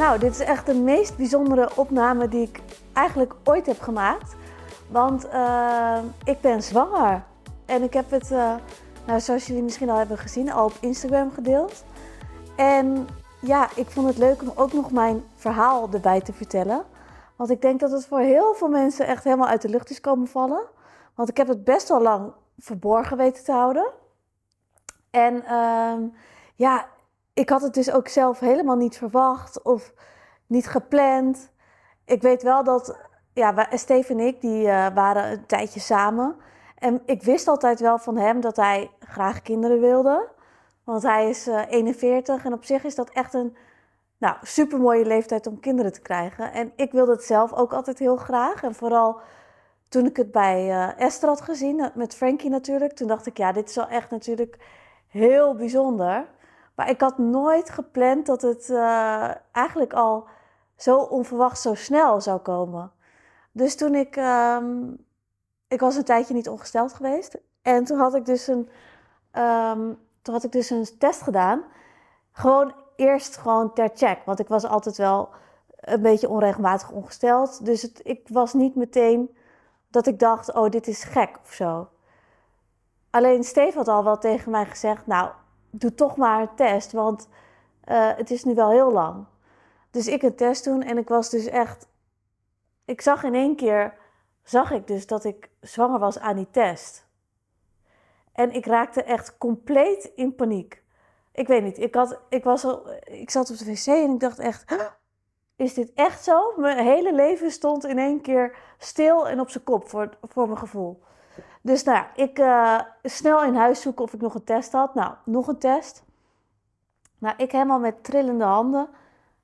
Nou, 0.00 0.18
dit 0.18 0.32
is 0.32 0.40
echt 0.40 0.66
de 0.66 0.74
meest 0.74 1.16
bijzondere 1.16 1.70
opname 1.76 2.28
die 2.28 2.42
ik 2.42 2.60
eigenlijk 2.92 3.34
ooit 3.44 3.66
heb 3.66 3.80
gemaakt. 3.80 4.34
Want 4.88 5.26
uh, 5.26 5.98
ik 6.24 6.40
ben 6.40 6.62
zwanger. 6.62 7.22
En 7.66 7.82
ik 7.82 7.92
heb 7.92 8.10
het, 8.10 8.30
uh, 8.30 8.54
nou, 9.06 9.20
zoals 9.20 9.46
jullie 9.46 9.62
misschien 9.62 9.90
al 9.90 9.96
hebben 9.96 10.18
gezien, 10.18 10.52
al 10.52 10.64
op 10.64 10.76
Instagram 10.80 11.30
gedeeld. 11.32 11.84
En 12.56 13.08
ja, 13.40 13.68
ik 13.74 13.90
vond 13.90 14.06
het 14.06 14.18
leuk 14.18 14.42
om 14.42 14.52
ook 14.54 14.72
nog 14.72 14.90
mijn 14.90 15.24
verhaal 15.34 15.88
erbij 15.92 16.20
te 16.20 16.32
vertellen. 16.32 16.84
Want 17.36 17.50
ik 17.50 17.62
denk 17.62 17.80
dat 17.80 17.90
het 17.90 18.06
voor 18.06 18.20
heel 18.20 18.54
veel 18.54 18.68
mensen 18.68 19.06
echt 19.06 19.24
helemaal 19.24 19.48
uit 19.48 19.62
de 19.62 19.68
lucht 19.68 19.90
is 19.90 20.00
komen 20.00 20.28
vallen. 20.28 20.62
Want 21.14 21.28
ik 21.28 21.36
heb 21.36 21.48
het 21.48 21.64
best 21.64 21.88
wel 21.88 22.02
lang 22.02 22.32
verborgen 22.58 23.16
weten 23.16 23.44
te 23.44 23.52
houden. 23.52 23.90
En 25.10 25.34
uh, 25.34 25.92
ja, 26.54 26.86
ik 27.40 27.48
had 27.48 27.62
het 27.62 27.74
dus 27.74 27.92
ook 27.92 28.08
zelf 28.08 28.38
helemaal 28.38 28.76
niet 28.76 28.96
verwacht 28.96 29.62
of 29.62 29.92
niet 30.46 30.66
gepland. 30.66 31.52
Ik 32.04 32.22
weet 32.22 32.42
wel 32.42 32.64
dat, 32.64 32.98
ja, 33.32 33.66
Steve 33.70 34.12
en 34.12 34.20
ik, 34.20 34.40
die 34.40 34.66
uh, 34.66 34.86
waren 34.94 35.30
een 35.30 35.46
tijdje 35.46 35.80
samen. 35.80 36.36
En 36.78 37.02
ik 37.06 37.22
wist 37.22 37.48
altijd 37.48 37.80
wel 37.80 37.98
van 37.98 38.16
hem 38.16 38.40
dat 38.40 38.56
hij 38.56 38.90
graag 38.98 39.42
kinderen 39.42 39.80
wilde. 39.80 40.28
Want 40.84 41.02
hij 41.02 41.28
is 41.28 41.48
uh, 41.48 41.62
41 41.68 42.44
en 42.44 42.52
op 42.52 42.64
zich 42.64 42.84
is 42.84 42.94
dat 42.94 43.10
echt 43.10 43.34
een 43.34 43.56
nou, 44.18 44.36
super 44.42 44.80
mooie 44.80 45.06
leeftijd 45.06 45.46
om 45.46 45.60
kinderen 45.60 45.92
te 45.92 46.02
krijgen. 46.02 46.52
En 46.52 46.72
ik 46.76 46.92
wilde 46.92 47.12
het 47.12 47.24
zelf 47.24 47.52
ook 47.52 47.72
altijd 47.72 47.98
heel 47.98 48.16
graag. 48.16 48.62
En 48.62 48.74
vooral 48.74 49.20
toen 49.88 50.06
ik 50.06 50.16
het 50.16 50.32
bij 50.32 50.68
uh, 50.68 51.00
Esther 51.00 51.28
had 51.28 51.40
gezien, 51.40 51.80
eh, 51.80 51.86
met 51.94 52.14
Frankie 52.14 52.50
natuurlijk, 52.50 52.92
toen 52.92 53.08
dacht 53.08 53.26
ik, 53.26 53.36
ja, 53.36 53.52
dit 53.52 53.68
is 53.68 53.74
wel 53.74 53.88
echt 53.88 54.10
natuurlijk 54.10 54.58
heel 55.08 55.54
bijzonder. 55.54 56.26
Maar 56.80 56.90
ik 56.90 57.00
had 57.00 57.18
nooit 57.18 57.70
gepland 57.70 58.26
dat 58.26 58.42
het 58.42 58.68
uh, 58.68 59.30
eigenlijk 59.52 59.92
al 59.92 60.26
zo 60.76 60.98
onverwacht 60.98 61.60
zo 61.60 61.74
snel 61.74 62.20
zou 62.20 62.38
komen. 62.38 62.92
Dus 63.52 63.76
toen 63.76 63.94
ik, 63.94 64.16
um, 64.16 64.96
ik 65.68 65.80
was 65.80 65.96
een 65.96 66.04
tijdje 66.04 66.34
niet 66.34 66.48
ongesteld 66.48 66.92
geweest. 66.92 67.38
En 67.62 67.84
toen 67.84 67.98
had 67.98 68.14
ik 68.14 68.24
dus 68.24 68.46
een, 68.46 68.68
um, 69.32 69.98
toen 70.22 70.34
had 70.34 70.44
ik 70.44 70.52
dus 70.52 70.70
een 70.70 70.98
test 70.98 71.22
gedaan. 71.22 71.62
Gewoon 72.32 72.74
eerst 72.96 73.36
gewoon 73.36 73.72
ter 73.72 73.90
check. 73.94 74.18
Want 74.24 74.38
ik 74.38 74.48
was 74.48 74.64
altijd 74.64 74.96
wel 74.96 75.28
een 75.80 76.02
beetje 76.02 76.28
onregelmatig 76.28 76.90
ongesteld. 76.90 77.64
Dus 77.64 77.92
ik 77.92 78.28
was 78.28 78.52
niet 78.52 78.74
meteen 78.74 79.36
dat 79.88 80.06
ik 80.06 80.18
dacht, 80.18 80.52
oh, 80.52 80.70
dit 80.70 80.86
is 80.86 81.04
gek 81.04 81.38
of 81.42 81.52
zo. 81.52 81.88
Alleen 83.10 83.44
Steve 83.44 83.76
had 83.76 83.88
al 83.88 84.04
wel 84.04 84.18
tegen 84.18 84.50
mij 84.50 84.66
gezegd, 84.66 85.06
nou, 85.06 85.30
doe 85.70 85.94
toch 85.94 86.16
maar 86.16 86.40
een 86.40 86.54
test, 86.54 86.92
want 86.92 87.28
uh, 87.88 88.16
het 88.16 88.30
is 88.30 88.44
nu 88.44 88.54
wel 88.54 88.70
heel 88.70 88.92
lang. 88.92 89.26
Dus 89.90 90.08
ik 90.08 90.22
een 90.22 90.36
test 90.36 90.64
doen 90.64 90.82
en 90.82 90.98
ik 90.98 91.08
was 91.08 91.30
dus 91.30 91.46
echt, 91.46 91.88
ik 92.84 93.00
zag 93.00 93.22
in 93.22 93.34
één 93.34 93.56
keer, 93.56 93.94
zag 94.42 94.70
ik 94.70 94.86
dus 94.86 95.06
dat 95.06 95.24
ik 95.24 95.50
zwanger 95.60 95.98
was 95.98 96.18
aan 96.18 96.36
die 96.36 96.50
test. 96.50 97.08
En 98.32 98.52
ik 98.52 98.66
raakte 98.66 99.02
echt 99.02 99.38
compleet 99.38 100.12
in 100.14 100.34
paniek. 100.34 100.82
Ik 101.32 101.46
weet 101.46 101.62
niet, 101.62 101.78
ik, 101.78 101.94
had, 101.94 102.20
ik, 102.28 102.44
was 102.44 102.64
al, 102.64 102.90
ik 103.04 103.30
zat 103.30 103.50
op 103.50 103.56
de 103.56 103.64
wc 103.64 103.86
en 103.86 104.12
ik 104.12 104.20
dacht 104.20 104.38
echt, 104.38 104.64
is 105.56 105.74
dit 105.74 105.92
echt 105.94 106.24
zo? 106.24 106.52
Mijn 106.56 106.84
hele 106.84 107.14
leven 107.14 107.50
stond 107.50 107.84
in 107.84 107.98
één 107.98 108.20
keer 108.20 108.56
stil 108.78 109.28
en 109.28 109.40
op 109.40 109.50
zijn 109.50 109.64
kop 109.64 109.88
voor, 109.88 110.16
voor 110.22 110.46
mijn 110.46 110.58
gevoel. 110.58 111.02
Dus 111.60 111.84
nou 111.84 112.04
ik 112.14 112.38
uh, 112.38 112.80
snel 113.02 113.44
in 113.44 113.54
huis 113.54 113.80
zoeken 113.80 114.04
of 114.04 114.12
ik 114.12 114.20
nog 114.20 114.34
een 114.34 114.44
test 114.44 114.72
had. 114.72 114.94
Nou, 114.94 115.14
nog 115.24 115.48
een 115.48 115.58
test. 115.58 116.04
Nou, 117.18 117.34
ik 117.36 117.52
helemaal 117.52 117.78
met 117.78 118.04
trillende 118.04 118.44
handen. 118.44 118.88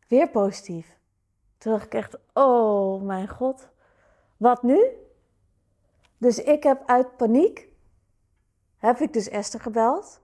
Weer 0.08 0.28
positief. 0.28 0.96
Toen 1.58 1.72
dacht 1.72 1.84
ik 1.84 1.94
echt, 1.94 2.18
oh 2.32 3.02
mijn 3.02 3.28
god. 3.28 3.68
Wat 4.36 4.62
nu? 4.62 4.88
Dus 6.18 6.38
ik 6.38 6.62
heb 6.62 6.82
uit 6.86 7.16
paniek, 7.16 7.68
heb 8.78 8.98
ik 8.98 9.12
dus 9.12 9.28
Esther 9.28 9.60
gebeld. 9.60 10.20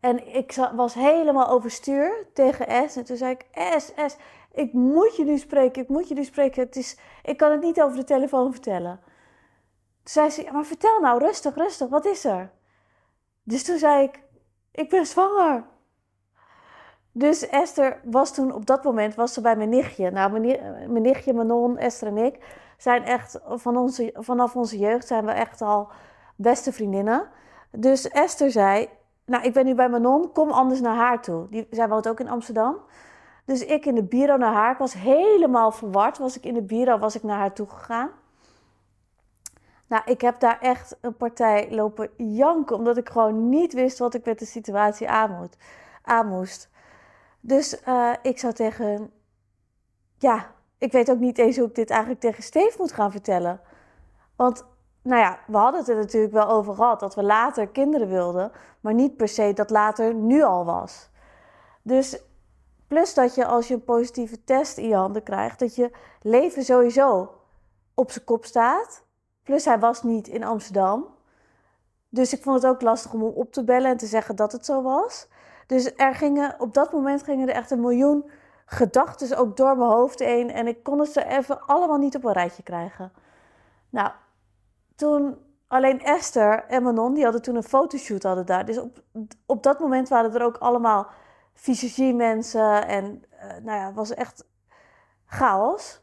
En 0.00 0.34
ik 0.34 0.54
was 0.74 0.94
helemaal 0.94 1.48
overstuur 1.48 2.26
tegen 2.32 2.90
S. 2.90 2.96
En 2.96 3.04
toen 3.04 3.16
zei 3.16 3.30
ik, 3.30 3.46
S, 3.78 3.92
S, 4.06 4.16
ik 4.52 4.72
moet 4.72 5.16
je 5.16 5.24
nu 5.24 5.38
spreken, 5.38 5.82
ik 5.82 5.88
moet 5.88 6.08
je 6.08 6.14
nu 6.14 6.24
spreken. 6.24 6.62
Het 6.62 6.76
is, 6.76 6.98
ik 7.22 7.36
kan 7.36 7.50
het 7.50 7.60
niet 7.60 7.82
over 7.82 7.96
de 7.96 8.04
telefoon 8.04 8.52
vertellen. 8.52 9.00
Toen 10.02 10.12
zei 10.12 10.30
ze, 10.30 10.48
maar 10.52 10.64
vertel 10.64 11.00
nou, 11.00 11.18
rustig, 11.18 11.54
rustig, 11.54 11.88
wat 11.88 12.04
is 12.04 12.24
er? 12.24 12.50
Dus 13.42 13.64
toen 13.64 13.78
zei 13.78 14.02
ik, 14.02 14.22
ik 14.72 14.88
ben 14.88 15.06
zwanger. 15.06 15.64
Dus 17.12 17.48
Esther 17.48 18.00
was 18.04 18.34
toen, 18.34 18.52
op 18.54 18.66
dat 18.66 18.84
moment, 18.84 19.14
was 19.14 19.32
ze 19.32 19.40
bij 19.40 19.56
mijn 19.56 19.68
nichtje. 19.68 20.10
Nou, 20.10 20.40
mijn, 20.40 21.02
nichtje, 21.02 21.32
Manon, 21.32 21.78
Esther 21.78 22.08
en 22.08 22.16
ik 22.16 22.38
zijn 22.76 23.04
echt, 23.04 23.40
van 23.46 23.76
onze, 23.76 24.10
vanaf 24.14 24.56
onze 24.56 24.78
jeugd 24.78 25.06
zijn 25.06 25.24
we 25.24 25.32
echt 25.32 25.60
al 25.60 25.90
beste 26.36 26.72
vriendinnen. 26.72 27.28
Dus 27.70 28.08
Esther 28.08 28.50
zei, 28.50 28.88
nou, 29.24 29.44
ik 29.44 29.52
ben 29.52 29.64
nu 29.64 29.74
bij 29.74 29.88
Manon, 29.88 30.32
kom 30.32 30.50
anders 30.50 30.80
naar 30.80 30.96
haar 30.96 31.22
toe. 31.22 31.46
Die, 31.50 31.66
zij 31.70 31.88
woont 31.88 32.08
ook 32.08 32.20
in 32.20 32.28
Amsterdam. 32.28 32.76
Dus 33.44 33.64
ik 33.64 33.86
in 33.86 33.94
de 33.94 34.04
bureau 34.04 34.38
naar 34.38 34.52
haar. 34.52 34.72
Ik 34.72 34.78
was 34.78 34.92
helemaal 34.92 35.70
verward. 35.70 36.18
Was 36.18 36.36
ik 36.36 36.44
in 36.44 36.54
de 36.54 36.62
bureau, 36.62 37.00
was 37.00 37.14
ik 37.14 37.22
naar 37.22 37.38
haar 37.38 37.52
toe 37.52 37.68
gegaan. 37.68 38.10
Nou, 39.92 40.04
ik 40.06 40.20
heb 40.20 40.40
daar 40.40 40.60
echt 40.60 40.96
een 41.00 41.16
partij 41.16 41.70
lopen 41.70 42.10
janken, 42.16 42.76
omdat 42.76 42.96
ik 42.96 43.08
gewoon 43.08 43.48
niet 43.48 43.72
wist 43.72 43.98
wat 43.98 44.14
ik 44.14 44.24
met 44.24 44.38
de 44.38 44.44
situatie 44.44 45.08
aan, 45.08 45.30
moet, 45.30 45.56
aan 46.02 46.26
moest. 46.26 46.68
Dus 47.40 47.82
uh, 47.88 48.12
ik 48.22 48.38
zou 48.38 48.52
tegen, 48.52 49.10
ja, 50.18 50.54
ik 50.78 50.92
weet 50.92 51.10
ook 51.10 51.18
niet 51.18 51.38
eens 51.38 51.56
hoe 51.56 51.66
ik 51.66 51.74
dit 51.74 51.90
eigenlijk 51.90 52.20
tegen 52.20 52.42
Steve 52.42 52.76
moet 52.78 52.92
gaan 52.92 53.10
vertellen. 53.10 53.60
Want, 54.36 54.64
nou 55.02 55.20
ja, 55.20 55.38
we 55.46 55.56
hadden 55.56 55.80
het 55.80 55.88
er 55.88 55.96
natuurlijk 55.96 56.32
wel 56.32 56.48
over 56.48 56.74
gehad 56.74 57.00
dat 57.00 57.14
we 57.14 57.22
later 57.22 57.68
kinderen 57.68 58.08
wilden, 58.08 58.52
maar 58.80 58.94
niet 58.94 59.16
per 59.16 59.28
se 59.28 59.52
dat 59.52 59.70
later 59.70 60.14
nu 60.14 60.42
al 60.42 60.64
was. 60.64 61.10
Dus 61.82 62.22
plus 62.86 63.14
dat 63.14 63.34
je 63.34 63.46
als 63.46 63.68
je 63.68 63.74
een 63.74 63.84
positieve 63.84 64.44
test 64.44 64.78
in 64.78 64.88
je 64.88 64.94
handen 64.94 65.22
krijgt, 65.22 65.58
dat 65.58 65.74
je 65.74 65.90
leven 66.20 66.64
sowieso 66.64 67.34
op 67.94 68.10
zijn 68.10 68.24
kop 68.24 68.44
staat. 68.44 69.10
Plus 69.42 69.64
hij 69.64 69.78
was 69.78 70.02
niet 70.02 70.28
in 70.28 70.44
Amsterdam. 70.44 71.06
Dus 72.08 72.32
ik 72.32 72.42
vond 72.42 72.62
het 72.62 72.72
ook 72.72 72.82
lastig 72.82 73.12
om 73.12 73.22
hem 73.22 73.32
op 73.32 73.52
te 73.52 73.64
bellen 73.64 73.90
en 73.90 73.96
te 73.96 74.06
zeggen 74.06 74.36
dat 74.36 74.52
het 74.52 74.66
zo 74.66 74.82
was. 74.82 75.28
Dus 75.66 75.92
er 75.96 76.14
gingen, 76.14 76.54
op 76.58 76.74
dat 76.74 76.92
moment 76.92 77.22
gingen 77.22 77.48
er 77.48 77.54
echt 77.54 77.70
een 77.70 77.80
miljoen 77.80 78.30
gedachten 78.66 79.38
ook 79.38 79.56
door 79.56 79.76
mijn 79.76 79.90
hoofd 79.90 80.18
heen. 80.18 80.50
En 80.50 80.66
ik 80.66 80.82
kon 80.82 80.98
het 80.98 81.12
ze 81.12 81.24
even 81.24 81.66
allemaal 81.66 81.98
niet 81.98 82.16
op 82.16 82.24
een 82.24 82.32
rijtje 82.32 82.62
krijgen. 82.62 83.12
Nou, 83.90 84.10
toen 84.96 85.36
alleen 85.68 86.02
Esther 86.02 86.64
en 86.64 86.82
Manon, 86.82 87.14
die 87.14 87.24
hadden 87.24 87.42
toen 87.42 87.56
een 87.56 87.62
fotoshoot 87.62 88.22
hadden 88.22 88.46
daar. 88.46 88.64
Dus 88.64 88.78
op, 88.78 89.02
op 89.46 89.62
dat 89.62 89.78
moment 89.80 90.08
waren 90.08 90.34
er 90.34 90.44
ook 90.44 90.56
allemaal 90.56 91.06
fysiologie-mensen. 91.54 92.86
En 92.86 93.24
uh, 93.34 93.40
nou 93.40 93.78
ja, 93.78 93.86
het 93.86 93.94
was 93.94 94.14
echt 94.14 94.44
chaos. 95.26 96.00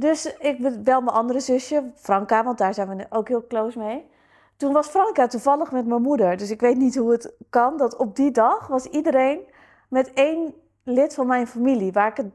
Dus 0.00 0.36
ik 0.36 0.84
bel 0.84 1.00
mijn 1.00 1.16
andere 1.16 1.40
zusje, 1.40 1.90
Franka, 1.94 2.44
want 2.44 2.58
daar 2.58 2.74
zijn 2.74 2.96
we 2.96 3.06
ook 3.10 3.28
heel 3.28 3.46
close 3.46 3.78
mee. 3.78 4.10
Toen 4.56 4.72
was 4.72 4.88
Franka 4.88 5.26
toevallig 5.26 5.72
met 5.72 5.86
mijn 5.86 6.02
moeder. 6.02 6.36
Dus 6.36 6.50
ik 6.50 6.60
weet 6.60 6.76
niet 6.76 6.96
hoe 6.96 7.10
het 7.12 7.32
kan 7.50 7.76
dat 7.76 7.96
op 7.96 8.16
die 8.16 8.30
dag 8.30 8.66
was 8.66 8.84
iedereen 8.84 9.40
met 9.88 10.12
één 10.12 10.54
lid 10.82 11.14
van 11.14 11.26
mijn 11.26 11.46
familie 11.46 11.92
waar 11.92 12.08
ik 12.08 12.16
het 12.16 12.30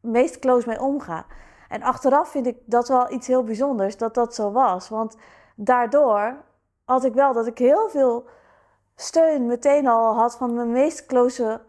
meest 0.00 0.38
close 0.38 0.68
mee 0.68 0.80
omga. 0.80 1.26
En 1.68 1.82
achteraf 1.82 2.28
vind 2.28 2.46
ik 2.46 2.56
dat 2.64 2.88
wel 2.88 3.12
iets 3.12 3.26
heel 3.26 3.44
bijzonders 3.44 3.96
dat 3.96 4.14
dat 4.14 4.34
zo 4.34 4.52
was. 4.52 4.88
Want 4.88 5.16
daardoor 5.56 6.44
had 6.84 7.04
ik 7.04 7.14
wel 7.14 7.32
dat 7.32 7.46
ik 7.46 7.58
heel 7.58 7.88
veel 7.88 8.26
steun 8.96 9.46
meteen 9.46 9.86
al 9.86 10.14
had 10.14 10.36
van 10.36 10.54
mijn 10.54 10.72
meest 10.72 11.06
close 11.06 11.60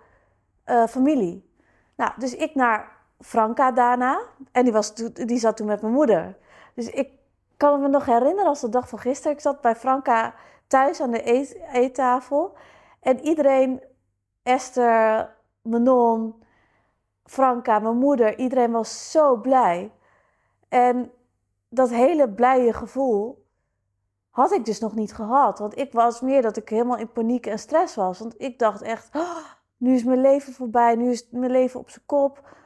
uh, 0.66 0.88
familie. 0.88 1.49
Nou, 1.95 2.11
dus 2.17 2.35
ik 2.35 2.55
naar 2.55 2.98
Franka 3.19 3.71
daarna. 3.71 4.19
En 4.51 4.63
die, 4.63 4.73
was, 4.73 4.93
die 5.13 5.39
zat 5.39 5.57
toen 5.57 5.67
met 5.67 5.81
mijn 5.81 5.93
moeder. 5.93 6.37
Dus 6.73 6.89
ik 6.89 7.09
kan 7.57 7.81
me 7.81 7.87
nog 7.87 8.05
herinneren 8.05 8.45
als 8.45 8.61
de 8.61 8.69
dag 8.69 8.89
van 8.89 8.99
gisteren. 8.99 9.31
Ik 9.31 9.41
zat 9.41 9.61
bij 9.61 9.75
Franka 9.75 10.33
thuis 10.67 11.01
aan 11.01 11.11
de 11.11 11.31
eet, 11.31 11.57
eettafel. 11.73 12.57
En 12.99 13.19
iedereen, 13.19 13.83
Esther, 14.43 15.35
Manon, 15.61 16.43
Franka, 17.23 17.79
mijn 17.79 17.97
moeder, 17.97 18.37
iedereen 18.37 18.71
was 18.71 19.11
zo 19.11 19.35
blij. 19.35 19.91
En 20.67 21.11
dat 21.69 21.89
hele 21.89 22.29
blije 22.29 22.73
gevoel 22.73 23.47
had 24.29 24.51
ik 24.51 24.66
dus 24.66 24.79
nog 24.79 24.95
niet 24.95 25.13
gehad. 25.13 25.59
Want 25.59 25.77
ik 25.77 25.91
was 25.91 26.21
meer 26.21 26.41
dat 26.41 26.57
ik 26.57 26.69
helemaal 26.69 26.97
in 26.97 27.11
paniek 27.11 27.45
en 27.45 27.59
stress 27.59 27.95
was. 27.95 28.19
Want 28.19 28.33
ik 28.37 28.59
dacht 28.59 28.81
echt, 28.81 29.16
oh, 29.16 29.37
nu 29.77 29.93
is 29.93 30.03
mijn 30.03 30.21
leven 30.21 30.53
voorbij, 30.53 30.95
nu 30.95 31.11
is 31.11 31.27
mijn 31.31 31.51
leven 31.51 31.79
op 31.79 31.89
zijn 31.89 32.05
kop 32.05 32.57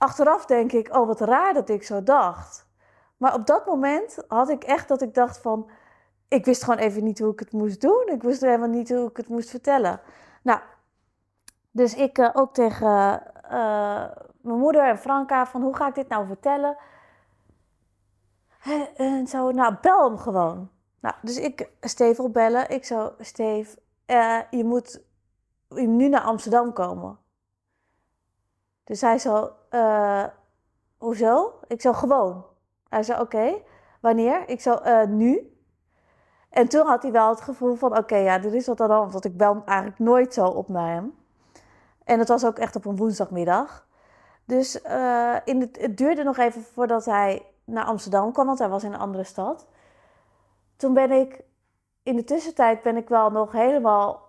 achteraf 0.00 0.46
denk 0.46 0.72
ik, 0.72 0.96
oh 0.96 1.06
wat 1.06 1.20
raar 1.20 1.54
dat 1.54 1.68
ik 1.68 1.82
zo 1.82 2.02
dacht. 2.02 2.68
Maar 3.16 3.34
op 3.34 3.46
dat 3.46 3.66
moment 3.66 4.24
had 4.28 4.48
ik 4.48 4.64
echt 4.64 4.88
dat 4.88 5.02
ik 5.02 5.14
dacht 5.14 5.38
van, 5.38 5.70
ik 6.28 6.44
wist 6.44 6.64
gewoon 6.64 6.78
even 6.78 7.04
niet 7.04 7.18
hoe 7.18 7.32
ik 7.32 7.38
het 7.38 7.52
moest 7.52 7.80
doen. 7.80 8.08
Ik 8.08 8.22
wist 8.22 8.40
helemaal 8.40 8.68
niet 8.68 8.88
hoe 8.88 9.08
ik 9.08 9.16
het 9.16 9.28
moest 9.28 9.50
vertellen. 9.50 10.00
Nou, 10.42 10.60
dus 11.70 11.94
ik 11.94 12.18
uh, 12.18 12.30
ook 12.32 12.54
tegen 12.54 13.22
uh, 13.44 14.04
mijn 14.40 14.58
moeder 14.58 14.88
en 14.88 14.98
Franka 14.98 15.46
van 15.46 15.62
hoe 15.62 15.76
ga 15.76 15.88
ik 15.88 15.94
dit 15.94 16.08
nou 16.08 16.26
vertellen? 16.26 16.76
En 18.96 19.26
zo, 19.26 19.50
nou, 19.50 19.74
bel 19.80 20.04
hem 20.04 20.18
gewoon. 20.18 20.70
Nou, 21.00 21.14
dus 21.22 21.38
ik 21.38 21.70
Steve 21.80 22.28
bellen. 22.28 22.70
Ik 22.70 22.84
zou, 22.84 23.12
Steve, 23.18 23.78
uh, 24.06 24.40
je 24.50 24.64
moet 24.64 25.02
nu 25.68 26.08
naar 26.08 26.20
Amsterdam 26.20 26.72
komen. 26.72 27.18
Dus 28.84 29.00
hij 29.00 29.18
zo, 29.18 29.52
uh, 29.70 30.24
hoezo? 30.98 31.60
Ik 31.66 31.80
zou 31.80 31.94
gewoon. 31.94 32.44
Hij 32.88 33.02
zei, 33.02 33.20
oké, 33.20 33.62
wanneer? 34.00 34.48
Ik 34.48 34.60
zou, 34.60 34.88
uh, 34.88 35.04
nu. 35.04 35.54
En 36.50 36.68
toen 36.68 36.86
had 36.86 37.02
hij 37.02 37.12
wel 37.12 37.28
het 37.28 37.40
gevoel 37.40 37.74
van, 37.74 37.98
oké, 37.98 38.16
ja, 38.16 38.42
er 38.42 38.54
is 38.54 38.66
wat 38.66 38.78
hand. 38.78 39.12
Want 39.12 39.24
ik 39.24 39.36
bel 39.36 39.62
eigenlijk 39.64 39.98
nooit 39.98 40.34
zo 40.34 40.46
op 40.46 40.68
naar 40.68 40.92
hem. 40.92 41.14
En 42.04 42.18
het 42.18 42.28
was 42.28 42.44
ook 42.44 42.58
echt 42.58 42.76
op 42.76 42.84
een 42.84 42.96
woensdagmiddag. 42.96 43.86
Dus 44.44 44.84
uh, 44.84 45.36
in 45.44 45.60
het, 45.60 45.80
het 45.80 45.96
duurde 45.96 46.22
nog 46.22 46.36
even 46.36 46.62
voordat 46.62 47.04
hij 47.04 47.46
naar 47.64 47.84
Amsterdam 47.84 48.32
kwam, 48.32 48.46
want 48.46 48.58
hij 48.58 48.68
was 48.68 48.84
in 48.84 48.92
een 48.92 48.98
andere 48.98 49.24
stad. 49.24 49.66
Toen 50.76 50.94
ben 50.94 51.10
ik, 51.10 51.44
in 52.02 52.16
de 52.16 52.24
tussentijd 52.24 52.82
ben 52.82 52.96
ik 52.96 53.08
wel 53.08 53.30
nog 53.30 53.52
helemaal 53.52 54.28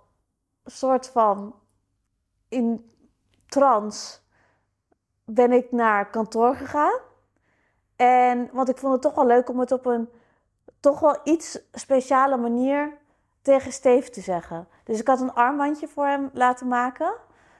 soort 0.65 1.07
van 1.07 1.55
in 2.49 2.91
trance, 3.47 4.19
ben 5.33 5.51
ik 5.51 5.71
naar 5.71 6.09
kantoor 6.09 6.55
gegaan. 6.55 6.99
En, 7.95 8.49
want 8.51 8.69
ik 8.69 8.77
vond 8.77 8.93
het 8.93 9.01
toch 9.01 9.15
wel 9.15 9.25
leuk 9.25 9.49
om 9.49 9.59
het 9.59 9.71
op 9.71 9.85
een 9.85 10.09
toch 10.79 10.99
wel 10.99 11.17
iets 11.23 11.59
speciale 11.71 12.37
manier 12.37 12.97
tegen 13.41 13.71
Steve 13.71 14.09
te 14.09 14.21
zeggen. 14.21 14.67
Dus 14.83 14.99
ik 14.99 15.07
had 15.07 15.21
een 15.21 15.33
armbandje 15.33 15.87
voor 15.87 16.05
hem 16.05 16.29
laten 16.33 16.67
maken 16.67 17.13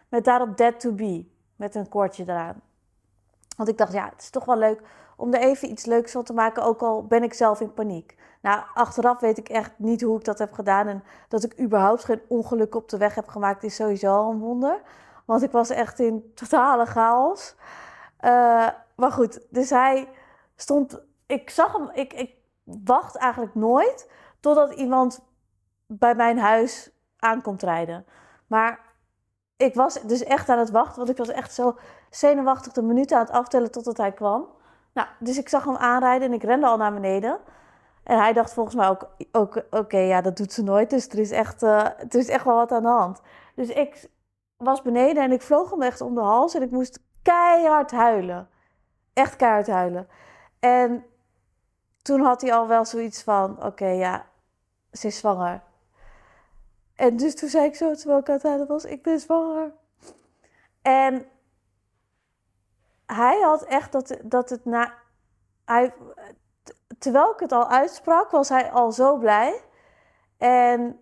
met 0.10 0.26
daarop 0.26 0.58
Dead 0.58 0.80
to 0.80 0.92
Be, 0.92 1.26
met 1.56 1.76
een 1.76 1.90
koordje 1.90 2.24
eraan. 2.24 2.62
Want 3.58 3.70
ik 3.70 3.78
dacht, 3.78 3.94
ja, 3.94 4.10
het 4.10 4.22
is 4.22 4.30
toch 4.30 4.46
wel 4.46 4.58
leuk 4.58 4.82
om 5.16 5.34
er 5.34 5.40
even 5.40 5.70
iets 5.70 5.86
leuks 5.86 6.12
van 6.12 6.24
te 6.24 6.34
maken, 6.34 6.64
ook 6.64 6.82
al 6.82 7.06
ben 7.06 7.24
ik 7.24 7.34
zelf 7.34 7.62
in 7.62 7.74
paniek. 7.74 8.16
Nou, 8.42 8.64
achteraf 8.74 9.20
weet 9.20 9.38
ik 9.38 9.50
echt 9.50 9.72
niet 9.76 10.02
hoe 10.02 10.18
ik 10.18 10.26
dat 10.26 10.40
heb 10.40 10.52
gedaan. 10.54 10.88
En 10.88 11.04
dat 11.28 11.44
ik 11.44 11.60
überhaupt 11.60 12.04
geen 12.04 12.22
ongeluk 12.28 12.76
op 12.76 12.90
de 12.90 12.98
weg 12.98 13.16
heb 13.16 13.28
gemaakt, 13.28 13.64
is 13.64 13.76
sowieso 13.76 14.14
al 14.14 14.32
een 14.32 14.40
wonder. 14.40 14.82
Want 15.32 15.44
ik 15.44 15.52
was 15.52 15.70
echt 15.70 16.00
in 16.00 16.32
totale 16.36 16.86
chaos. 16.86 17.56
Uh, 18.22 18.68
maar 18.96 19.12
goed, 19.12 19.46
dus 19.50 19.70
hij 19.70 20.08
stond. 20.56 21.02
Ik 21.26 21.50
zag 21.50 21.74
hem. 21.74 21.90
Ik, 21.94 22.14
ik 22.14 22.36
wacht 22.64 23.16
eigenlijk 23.16 23.56
nooit 23.56 24.12
totdat 24.40 24.74
iemand 24.74 25.20
bij 25.88 26.16
mijn 26.16 26.40
huis 26.40 26.92
aankomt 27.18 27.64
rijden. 27.64 28.06
Maar 28.48 28.80
ik 29.58 29.76
was 29.76 30.02
dus 30.02 30.24
echt 30.24 30.50
aan 30.50 30.60
het 30.60 30.72
wachten, 30.72 30.98
want 30.98 31.10
ik 31.10 31.18
was 31.18 31.30
echt 31.30 31.54
zo 31.54 31.78
zenuwachtig 32.10 32.74
de 32.74 32.82
minuten 32.82 33.18
aan 33.18 33.26
het 33.26 33.34
aftellen 33.34 33.72
totdat 33.72 33.98
hij 33.98 34.12
kwam. 34.12 34.48
Nou, 34.94 35.08
dus 35.20 35.38
ik 35.38 35.50
zag 35.50 35.64
hem 35.64 35.76
aanrijden 35.76 36.28
en 36.28 36.34
ik 36.34 36.44
rende 36.44 36.68
al 36.68 36.78
naar 36.78 36.94
beneden. 36.94 37.40
En 38.04 38.18
hij 38.18 38.34
dacht 38.34 38.54
volgens 38.54 38.76
mij 38.76 38.90
ook, 38.90 39.10
ook 39.32 39.64
oké, 39.70 39.98
ja, 39.98 40.22
dat 40.22 40.38
doet 40.38 40.54
ze 40.54 40.64
nooit. 40.64 40.90
Dus 40.90 41.08
er 41.08 41.20
is, 41.20 41.32
echt, 41.32 41.64
uh, 41.64 41.86
er 41.86 42.16
is 42.16 42.30
echt 42.30 42.46
wel 42.46 42.56
wat 42.56 42.72
aan 42.72 42.84
de 42.84 42.90
hand. 42.90 43.22
Dus 43.56 43.70
ik 43.70 44.10
was 44.64 44.82
beneden 44.82 45.24
en 45.24 45.32
ik 45.32 45.42
vloog 45.42 45.70
hem 45.70 45.82
echt 45.82 46.02
om 46.02 46.16
de 46.16 46.22
hals. 46.22 46.54
En 46.54 46.62
ik 46.62 46.72
moest 46.72 47.00
keihard 47.22 47.92
huilen. 47.92 48.50
Echt 49.14 49.36
keihard 49.36 49.68
huilen. 49.68 50.08
En 50.60 51.06
toen 52.02 52.22
had 52.22 52.42
hij 52.42 52.54
al 52.54 52.68
wel 52.68 52.86
zoiets 52.86 53.24
van, 53.24 53.64
oké, 53.64 53.88
ja, 53.88 54.26
ze 54.92 55.08
is 55.08 55.18
zwanger. 55.18 55.62
En 56.96 57.18
dus 57.18 57.36
toen 57.36 57.50
zei 57.50 57.66
ik 57.66 57.76
zo, 57.76 57.94
terwijl 57.94 58.20
ik 58.20 58.28
aan 58.28 58.34
het 58.34 58.44
huilen 58.44 58.68
was, 58.68 58.86
ik 58.86 59.04
ben 59.04 59.20
zwanger. 59.20 59.74
En 60.82 61.26
hij 63.06 63.40
had 63.40 63.64
echt 63.64 63.92
dat, 63.92 64.18
dat 64.24 64.50
het 64.50 64.66
na... 64.66 64.94
Hij, 65.66 65.94
terwijl 66.98 67.32
ik 67.32 67.40
het 67.40 67.52
al 67.52 67.68
uitsprak, 67.68 68.32
was 68.32 68.50
hij 68.50 68.72
al 68.72 68.92
zo 68.92 69.18
blij. 69.18 69.62
En 70.38 71.00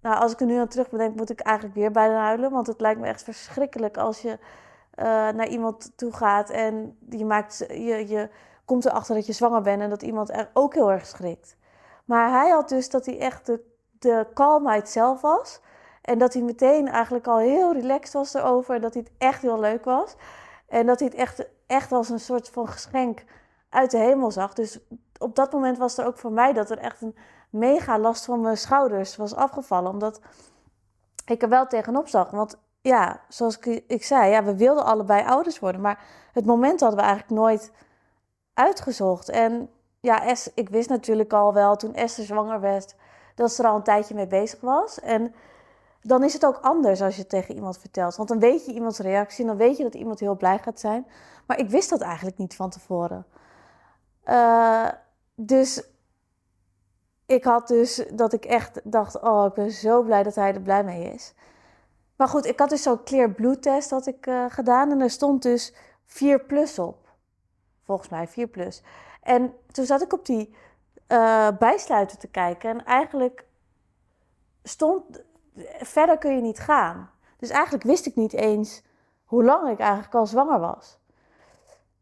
nou, 0.00 0.16
als 0.20 0.32
ik 0.32 0.40
er 0.40 0.46
nu 0.46 0.58
aan 0.58 0.68
terug 0.68 0.90
bedenk, 0.90 1.16
moet 1.16 1.30
ik 1.30 1.40
eigenlijk 1.40 1.76
weer 1.76 1.90
bijna 1.90 2.20
huilen. 2.20 2.50
Want 2.50 2.66
het 2.66 2.80
lijkt 2.80 3.00
me 3.00 3.06
echt 3.06 3.22
verschrikkelijk 3.22 3.96
als 3.96 4.22
je 4.22 4.28
uh, 4.30 5.04
naar 5.06 5.48
iemand 5.48 5.92
toe 5.96 6.12
gaat 6.12 6.50
en 6.50 6.98
je, 7.08 7.24
maakt, 7.24 7.64
je, 7.68 8.08
je 8.08 8.28
komt 8.64 8.84
erachter 8.84 9.14
dat 9.14 9.26
je 9.26 9.32
zwanger 9.32 9.62
bent 9.62 9.82
en 9.82 9.90
dat 9.90 10.02
iemand 10.02 10.30
er 10.30 10.50
ook 10.52 10.74
heel 10.74 10.92
erg 10.92 11.06
schrikt. 11.06 11.56
Maar 12.04 12.30
hij 12.30 12.48
had 12.50 12.68
dus 12.68 12.90
dat 12.90 13.06
hij 13.06 13.18
echt 13.18 13.46
de, 13.46 13.60
de 13.98 14.26
kalmheid 14.34 14.88
zelf 14.88 15.20
was. 15.20 15.60
En 16.02 16.18
dat 16.18 16.32
hij 16.32 16.42
meteen 16.42 16.88
eigenlijk 16.88 17.26
al 17.26 17.38
heel 17.38 17.72
relaxed 17.72 18.12
was 18.12 18.34
erover. 18.34 18.74
En 18.74 18.80
dat 18.80 18.94
hij 18.94 19.02
het 19.02 19.12
echt 19.18 19.42
heel 19.42 19.60
leuk 19.60 19.84
was. 19.84 20.16
En 20.68 20.86
dat 20.86 20.98
hij 20.98 21.08
het 21.08 21.16
echt, 21.16 21.46
echt 21.66 21.92
als 21.92 22.08
een 22.08 22.20
soort 22.20 22.48
van 22.48 22.68
geschenk 22.68 23.24
uit 23.68 23.90
de 23.90 23.98
hemel 23.98 24.30
zag. 24.30 24.52
Dus 24.52 24.80
op 25.18 25.34
dat 25.34 25.52
moment 25.52 25.78
was 25.78 25.98
er 25.98 26.06
ook 26.06 26.18
voor 26.18 26.32
mij 26.32 26.52
dat 26.52 26.70
er 26.70 26.78
echt 26.78 27.02
een 27.02 27.16
mega 27.50 27.98
last 27.98 28.24
van 28.24 28.40
mijn 28.40 28.56
schouders 28.56 29.16
was 29.16 29.34
afgevallen. 29.34 29.90
Omdat 29.90 30.20
ik 31.26 31.42
er 31.42 31.48
wel 31.48 31.66
tegenop 31.66 32.08
zag. 32.08 32.30
Want 32.30 32.58
ja, 32.80 33.20
zoals 33.28 33.58
ik, 33.58 33.84
ik 33.86 34.04
zei, 34.04 34.30
ja, 34.30 34.44
we 34.44 34.56
wilden 34.56 34.84
allebei 34.84 35.24
ouders 35.24 35.58
worden. 35.58 35.80
Maar 35.80 36.04
het 36.32 36.44
moment 36.44 36.80
hadden 36.80 36.98
we 36.98 37.04
eigenlijk 37.04 37.40
nooit 37.40 37.72
uitgezocht. 38.54 39.28
En 39.28 39.70
ja, 40.00 40.26
es, 40.26 40.50
ik 40.54 40.68
wist 40.68 40.88
natuurlijk 40.88 41.32
al 41.32 41.54
wel 41.54 41.76
toen 41.76 41.94
Esther 41.94 42.24
zwanger 42.24 42.60
werd, 42.60 42.94
dat 43.34 43.52
ze 43.52 43.62
er 43.62 43.68
al 43.68 43.76
een 43.76 43.82
tijdje 43.82 44.14
mee 44.14 44.26
bezig 44.26 44.60
was. 44.60 45.00
En 45.00 45.34
dan 46.02 46.24
is 46.24 46.32
het 46.32 46.46
ook 46.46 46.58
anders 46.62 47.02
als 47.02 47.14
je 47.14 47.20
het 47.20 47.30
tegen 47.30 47.54
iemand 47.54 47.78
vertelt. 47.78 48.16
Want 48.16 48.28
dan 48.28 48.38
weet 48.38 48.66
je 48.66 48.72
iemands 48.72 48.98
reactie 48.98 49.46
dan 49.46 49.56
weet 49.56 49.76
je 49.76 49.82
dat 49.82 49.94
iemand 49.94 50.20
heel 50.20 50.36
blij 50.36 50.58
gaat 50.58 50.80
zijn. 50.80 51.06
Maar 51.46 51.58
ik 51.58 51.70
wist 51.70 51.90
dat 51.90 52.00
eigenlijk 52.00 52.38
niet 52.38 52.56
van 52.56 52.70
tevoren. 52.70 53.26
Uh, 54.24 54.88
dus 55.34 55.82
ik 57.30 57.44
had 57.44 57.68
dus 57.68 58.04
dat 58.12 58.32
ik 58.32 58.44
echt 58.44 58.80
dacht: 58.84 59.20
oh, 59.20 59.46
ik 59.46 59.54
ben 59.54 59.70
zo 59.70 60.02
blij 60.02 60.22
dat 60.22 60.34
hij 60.34 60.54
er 60.54 60.60
blij 60.60 60.84
mee 60.84 61.12
is. 61.12 61.34
Maar 62.16 62.28
goed, 62.28 62.46
ik 62.46 62.58
had 62.58 62.70
dus 62.70 62.82
zo'n 62.82 63.02
clear 63.02 63.30
bloedtest 63.30 64.06
ik 64.06 64.26
uh, 64.26 64.44
gedaan 64.48 64.90
en 64.90 65.00
er 65.00 65.10
stond 65.10 65.42
dus 65.42 65.74
4 66.06 66.40
plus 66.40 66.78
op. 66.78 67.08
Volgens 67.84 68.08
mij 68.08 68.28
4 68.28 68.46
plus. 68.46 68.82
En 69.22 69.54
toen 69.70 69.84
zat 69.84 70.02
ik 70.02 70.12
op 70.12 70.26
die 70.26 70.54
uh, 71.08 71.48
bijsluiter 71.58 72.18
te 72.18 72.28
kijken 72.28 72.70
en 72.70 72.84
eigenlijk 72.84 73.44
stond 74.62 75.22
verder 75.80 76.18
kun 76.18 76.34
je 76.34 76.40
niet 76.40 76.58
gaan. 76.58 77.10
Dus 77.36 77.48
eigenlijk 77.50 77.84
wist 77.84 78.06
ik 78.06 78.16
niet 78.16 78.32
eens 78.32 78.82
hoe 79.24 79.44
lang 79.44 79.68
ik 79.68 79.78
eigenlijk 79.78 80.14
al 80.14 80.26
zwanger 80.26 80.60
was. 80.60 80.98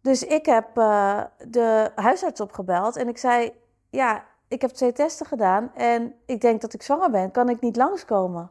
Dus 0.00 0.23
ik 0.23 0.47
heb 0.47 0.78
uh, 0.78 1.23
de 1.49 1.90
huisarts 1.94 2.40
opgebeld 2.40 2.97
en 2.97 3.08
ik 3.08 3.18
zei: 3.18 3.52
Ja, 3.90 4.25
ik 4.49 4.61
heb 4.61 4.71
twee 4.71 4.93
testen 4.93 5.26
gedaan 5.26 5.75
en 5.75 6.14
ik 6.26 6.40
denk 6.40 6.61
dat 6.61 6.75
ik 6.75 6.83
zwanger 6.83 7.11
ben. 7.11 7.31
Kan 7.31 7.49
ik 7.49 7.61
niet 7.61 7.76
langskomen? 7.76 8.50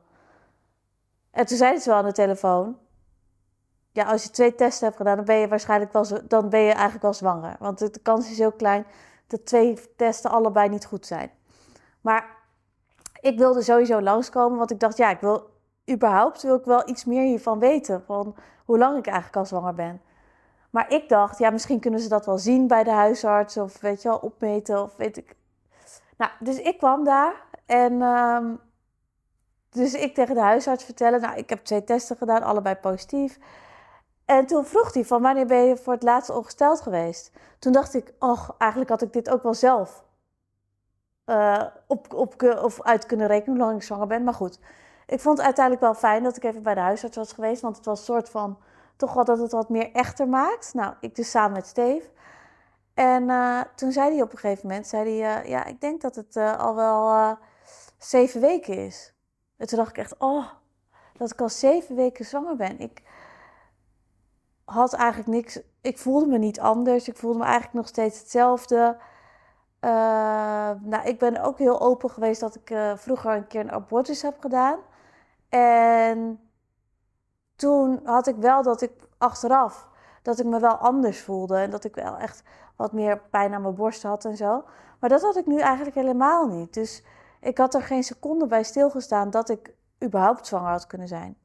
En 1.32 1.46
toen 1.46 1.58
zei 1.58 1.78
ze 1.78 1.90
wel 1.90 1.98
aan 1.98 2.06
de 2.06 2.12
telefoon: 2.12 2.78
Ja, 3.92 4.04
als 4.04 4.24
je 4.24 4.30
twee 4.30 4.56
testen 4.56 4.86
hebt 4.86 4.98
gedaan, 4.98 5.16
dan 5.16 5.26
ben 5.26 5.36
je 5.36 5.48
waarschijnlijk 5.48 5.94
wel, 5.94 6.06
dan 6.28 6.50
ben 6.50 6.60
je 6.60 6.72
eigenlijk 6.72 7.02
wel 7.02 7.14
zwanger. 7.14 7.56
Want 7.60 7.94
de 7.94 8.00
kans 8.02 8.32
is 8.32 8.38
heel 8.38 8.52
klein 8.52 8.86
dat 9.28 9.46
twee 9.46 9.96
testen 9.96 10.32
allebei 10.32 10.70
niet 10.70 10.86
goed 10.86 11.06
zijn. 11.06 11.32
Maar 12.02 12.36
ik 13.22 13.38
wilde 13.38 13.62
sowieso 13.62 14.02
langskomen, 14.02 14.58
want 14.58 14.72
ik 14.72 14.80
dacht: 14.80 14.98
Ja, 14.98 15.10
ik 15.10 15.20
wil 15.20 15.50
überhaupt 15.90 16.42
wil 16.42 16.56
ik 16.56 16.66
wel 16.66 16.90
iets 16.90 17.06
meer 17.06 17.24
hiervan 17.24 17.60
weten. 17.60 18.04
Van 18.06 18.36
hoe 18.66 18.78
lang 18.78 18.98
ik 18.98 19.06
eigenlijk 19.06 19.38
al 19.38 19.46
zwanger 19.46 19.74
ben. 19.74 20.02
Maar 20.70 20.92
ik 20.94 21.10
dacht, 21.10 21.38
ja, 21.38 21.50
misschien 21.50 21.80
kunnen 21.80 22.00
ze 22.00 22.10
dat 22.10 22.26
wel 22.26 22.38
zien 22.38 22.68
bij 22.68 22.84
de 22.84 22.92
huisarts 22.92 23.58
of 23.58 23.80
weet 23.80 24.02
je 24.02 24.10
wel, 24.10 24.18
opmeten 24.18 24.84
of 24.84 24.96
weet 24.96 25.18
ik. 25.18 25.36
Nou, 26.18 26.32
dus 26.40 26.60
ik 26.60 26.78
kwam 26.78 27.04
daar 27.04 27.46
en 27.66 28.02
um, 28.02 28.60
dus 29.70 29.94
ik 29.94 30.14
tegen 30.14 30.36
de 30.36 30.42
huisarts 30.42 30.84
vertellen, 30.84 31.22
nou, 31.22 31.38
ik 31.38 31.50
heb 31.50 31.64
twee 31.64 31.84
testen 31.84 32.18
gedaan, 32.18 32.44
allebei 32.44 32.76
positief. 32.76 33.40
En 34.26 34.46
toen 34.46 34.66
vroeg 34.66 34.94
hij 34.94 35.06
van 35.06 35.22
wanneer 35.22 35.46
ben 35.46 35.64
je 35.64 35.78
voor 35.78 35.94
het 35.94 36.04
laatst 36.04 36.30
ongesteld 36.30 36.82
geweest? 36.82 37.32
Toen 37.60 37.72
dacht 37.72 37.94
ik, 37.94 38.14
och, 38.20 38.56
eigenlijk 38.58 38.92
had 38.92 39.02
ik 39.02 39.14
dit 39.14 39.30
ook 39.30 39.44
wel 39.44 39.54
zelf 39.54 40.06
uh, 41.26 41.64
op, 41.88 42.14
op, 42.14 42.58
of 42.62 42.82
uit 42.82 43.06
kunnen 43.06 43.28
rekenen 43.28 43.58
hoe 43.58 43.66
lang 43.66 43.78
ik 43.78 43.84
zwanger 43.84 44.08
ben. 44.08 44.24
Maar 44.24 44.34
goed, 44.34 44.60
ik 45.06 45.20
vond 45.20 45.38
het 45.38 45.46
uiteindelijk 45.46 45.86
wel 45.86 45.94
fijn 45.94 46.24
dat 46.24 46.38
ik 46.38 46.44
even 46.44 46.64
bij 46.64 46.74
de 46.74 46.80
huisarts 46.80 47.18
was 47.18 47.34
geweest, 47.34 47.62
want 47.62 47.76
het 47.76 47.86
was 47.86 48.00
een 48.00 48.06
soort 48.06 48.30
van 48.30 48.58
toch 48.96 49.14
wel 49.14 49.24
dat 49.24 49.40
het 49.40 49.52
wat 49.52 49.70
meer 49.70 49.92
echter 49.92 50.28
maakt. 50.28 50.74
Nou, 50.74 50.94
ik 51.00 51.16
dus 51.16 51.30
samen 51.30 51.52
met 51.52 51.68
Steve. 51.68 52.10
En 52.98 53.24
uh, 53.30 53.62
toen 53.76 53.92
zei 53.92 54.12
hij 54.12 54.22
op 54.22 54.32
een 54.32 54.38
gegeven 54.38 54.68
moment, 54.68 54.88
zei 54.88 55.22
hij, 55.22 55.44
uh, 55.44 55.50
ja, 55.50 55.66
ik 55.66 55.82
denk 55.82 56.02
dat 56.02 56.16
het 56.16 56.36
uh, 56.36 56.58
al 56.60 56.76
wel 56.76 57.38
zeven 57.98 58.42
weken 58.42 58.78
is. 58.86 59.14
En 59.58 59.68
toen 59.68 59.78
dacht 59.78 59.90
ik 59.90 59.98
echt, 59.98 60.18
oh, 60.18 60.46
dat 61.18 61.32
ik 61.32 61.42
al 61.42 61.50
zeven 61.50 61.96
weken 61.96 62.26
zwanger 62.26 62.56
ben. 62.56 62.80
Ik 62.80 63.04
had 64.66 64.94
eigenlijk 64.94 65.30
niks, 65.30 65.60
ik 65.82 65.98
voelde 65.98 66.26
me 66.26 66.38
niet 66.38 66.60
anders. 66.60 67.08
Ik 67.08 67.18
voelde 67.18 67.38
me 67.38 67.44
eigenlijk 67.44 67.74
nog 67.74 67.88
steeds 67.88 68.20
hetzelfde. 68.20 68.98
nou, 70.82 71.02
ik 71.04 71.20
ben 71.20 71.44
ook 71.44 71.58
heel 71.58 71.82
open 71.82 72.10
geweest 72.10 72.40
dat 72.40 72.56
ik 72.56 72.78
vroeger 72.96 73.32
een 73.32 73.48
keer 73.48 73.62
een 73.62 73.72
abortus 73.72 74.22
heb 74.22 74.40
gedaan. 74.40 74.80
En 75.50 76.50
toen 77.56 78.00
had 78.04 78.28
ik 78.28 78.36
wel 78.36 78.64
dat 78.64 78.82
ik 78.82 78.92
achteraf 79.18 79.88
dat 80.28 80.40
ik 80.40 80.46
me 80.46 80.60
wel 80.60 80.76
anders 80.76 81.22
voelde. 81.22 81.58
En 81.58 81.70
dat 81.70 81.84
ik 81.84 81.96
wel 81.96 82.18
echt 82.18 82.44
wat 82.76 82.92
meer 82.92 83.20
pijn 83.20 83.54
aan 83.54 83.62
mijn 83.62 83.76
borst 83.76 84.04
had 84.04 84.26
en 84.26 84.38
zo. 84.38 84.64
Maar 85.00 85.10
dat 85.10 85.22
had 85.22 85.36
ik 85.36 85.46
nu 85.46 85.60
eigenlijk 85.60 85.96
helemaal 85.96 86.48
niet. 86.48 86.74
Dus 86.74 87.04
ik 87.42 87.58
had 87.58 87.74
er 87.74 87.82
geen 87.82 88.04
seconde 88.04 88.46
bij 88.46 88.64
stilgestaan 88.64 89.30
dat 89.30 89.50
ik 89.50 89.74
überhaupt 90.04 90.48
zwanger 90.48 90.70
had 90.70 90.88
kunnen 90.88 91.08
zijn. 91.08 91.38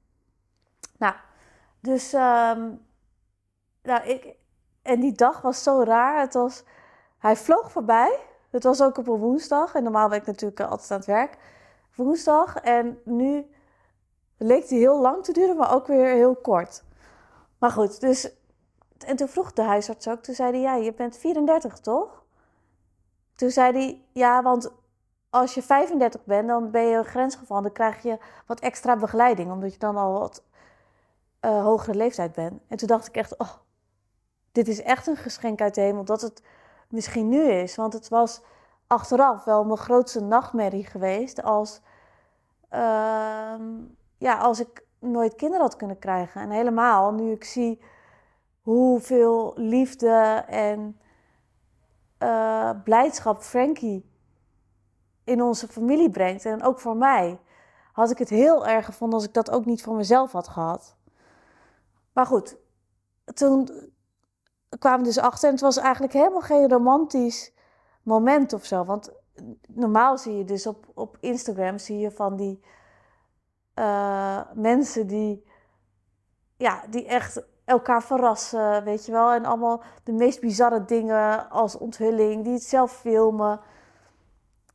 Nou, 0.98 1.14
dus. 1.80 2.12
Um, 2.12 2.86
nou, 3.82 4.02
ik, 4.04 4.34
en 4.82 5.00
die 5.00 5.12
dag 5.12 5.40
was 5.40 5.62
zo 5.62 5.82
raar. 5.82 6.20
Het 6.20 6.34
was, 6.34 6.64
hij 7.18 7.36
vloog 7.36 7.72
voorbij. 7.72 8.18
Het 8.50 8.62
was 8.62 8.82
ook 8.82 8.98
op 8.98 9.08
een 9.08 9.18
woensdag. 9.18 9.74
En 9.74 9.82
normaal 9.82 10.08
ben 10.08 10.18
ik 10.18 10.26
natuurlijk 10.26 10.60
altijd 10.60 10.90
aan 10.90 10.96
het 10.96 11.06
werk. 11.06 11.38
Woensdag. 11.94 12.56
En 12.56 13.00
nu 13.04 13.50
leek 14.38 14.68
hij 14.68 14.78
heel 14.78 15.00
lang 15.00 15.24
te 15.24 15.32
duren, 15.32 15.56
maar 15.56 15.74
ook 15.74 15.86
weer 15.86 16.14
heel 16.14 16.36
kort. 16.36 16.84
Maar 17.58 17.70
goed, 17.70 18.00
dus. 18.00 18.40
En 19.04 19.16
toen 19.16 19.28
vroeg 19.28 19.52
de 19.52 19.62
huisarts 19.62 20.08
ook. 20.08 20.22
Toen 20.22 20.34
zei 20.34 20.50
hij: 20.50 20.60
Ja, 20.60 20.74
je 20.74 20.94
bent 20.94 21.16
34 21.16 21.78
toch? 21.78 22.24
Toen 23.34 23.50
zei 23.50 23.72
hij: 23.72 24.04
Ja, 24.12 24.42
want 24.42 24.72
als 25.30 25.54
je 25.54 25.62
35 25.62 26.24
bent, 26.24 26.48
dan 26.48 26.70
ben 26.70 26.82
je 26.82 26.96
een 26.96 27.04
grensgeval. 27.04 27.62
Dan 27.62 27.72
krijg 27.72 28.02
je 28.02 28.18
wat 28.46 28.60
extra 28.60 28.96
begeleiding, 28.96 29.50
omdat 29.50 29.72
je 29.72 29.78
dan 29.78 29.96
al 29.96 30.12
wat 30.18 30.42
uh, 31.40 31.62
hogere 31.62 31.96
leeftijd 31.96 32.32
bent. 32.32 32.60
En 32.68 32.76
toen 32.76 32.88
dacht 32.88 33.06
ik 33.06 33.16
echt: 33.16 33.38
Oh, 33.38 33.52
dit 34.52 34.68
is 34.68 34.82
echt 34.82 35.06
een 35.06 35.16
geschenk 35.16 35.60
uit 35.60 35.74
de 35.74 35.80
hemel 35.80 36.04
dat 36.04 36.20
het 36.20 36.42
misschien 36.88 37.28
nu 37.28 37.42
is. 37.42 37.76
Want 37.76 37.92
het 37.92 38.08
was 38.08 38.40
achteraf 38.86 39.44
wel 39.44 39.64
mijn 39.64 39.78
grootste 39.78 40.20
nachtmerrie 40.20 40.86
geweest 40.86 41.42
als, 41.42 41.80
uh, 42.70 43.54
ja, 44.18 44.38
als 44.38 44.60
ik 44.60 44.84
nooit 44.98 45.34
kinderen 45.34 45.64
had 45.64 45.76
kunnen 45.76 45.98
krijgen. 45.98 46.40
En 46.40 46.50
helemaal 46.50 47.12
nu 47.12 47.32
ik 47.32 47.44
zie 47.44 47.80
hoeveel 48.62 49.52
liefde 49.56 50.44
en 50.48 51.00
uh, 52.18 52.70
blijdschap 52.84 53.42
Frankie 53.42 54.10
in 55.24 55.42
onze 55.42 55.68
familie 55.68 56.10
brengt. 56.10 56.44
En 56.44 56.62
ook 56.62 56.80
voor 56.80 56.96
mij. 56.96 57.40
Had 57.92 58.10
ik 58.10 58.18
het 58.18 58.28
heel 58.28 58.66
erg 58.66 58.84
gevonden 58.84 59.18
als 59.18 59.28
ik 59.28 59.34
dat 59.34 59.50
ook 59.50 59.64
niet 59.64 59.82
voor 59.82 59.96
mezelf 59.96 60.32
had 60.32 60.48
gehad. 60.48 60.96
Maar 62.12 62.26
goed, 62.26 62.56
toen 63.24 63.68
kwamen 64.78 64.98
we 64.98 65.04
dus 65.04 65.18
achter. 65.18 65.48
En 65.48 65.54
het 65.54 65.62
was 65.62 65.76
eigenlijk 65.76 66.12
helemaal 66.12 66.40
geen 66.40 66.68
romantisch 66.68 67.52
moment 68.02 68.52
of 68.52 68.64
zo. 68.64 68.84
Want 68.84 69.12
normaal 69.68 70.18
zie 70.18 70.36
je 70.36 70.44
dus 70.44 70.66
op, 70.66 70.86
op 70.94 71.16
Instagram 71.20 71.78
zie 71.78 71.98
je 71.98 72.10
van 72.10 72.36
die 72.36 72.64
uh, 73.74 74.40
mensen 74.54 75.06
die, 75.06 75.46
ja, 76.56 76.86
die 76.90 77.06
echt 77.06 77.42
elkaar 77.72 78.02
verrassen, 78.02 78.84
weet 78.84 79.06
je 79.06 79.12
wel. 79.12 79.32
En 79.32 79.44
allemaal 79.44 79.82
de 80.04 80.12
meest 80.12 80.40
bizarre 80.40 80.84
dingen 80.84 81.50
als 81.50 81.78
onthulling, 81.78 82.44
die 82.44 82.52
het 82.52 82.62
zelf 82.62 82.92
filmen, 82.92 83.60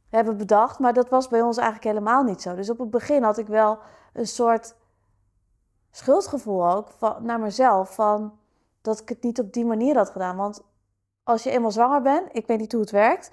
hebben 0.10 0.38
bedacht. 0.38 0.80
Maar 0.80 0.94
dat 0.94 1.10
was 1.10 1.28
bij 1.28 1.42
ons 1.42 1.58
eigenlijk 1.58 1.88
helemaal 1.88 2.24
niet 2.24 2.42
zo. 2.42 2.56
Dus 2.56 2.70
op 2.70 2.78
het 2.78 2.90
begin 2.90 3.24
had 3.24 3.38
ik 3.38 3.48
wel 3.48 3.80
een 4.14 4.28
soort 4.28 4.76
schuldgevoel 5.92 6.72
ook 6.72 6.90
naar 7.20 7.40
mezelf. 7.40 7.96
Van 7.96 8.40
dat 8.82 9.00
ik 9.00 9.10
het 9.10 9.24
niet 9.24 9.40
op 9.40 9.54
die 9.54 9.66
manier 9.66 9.96
had 9.96 10.10
gedaan. 10.10 10.38
Want 10.38 10.64
als 11.24 11.44
je 11.44 11.52
eenmaal 11.52 11.72
zwanger 11.72 12.02
bent, 12.02 12.28
ik 12.32 12.48
weet 12.48 12.60
niet 12.60 12.72
hoe 12.72 12.82
het 12.82 12.92
werkt, 12.92 13.32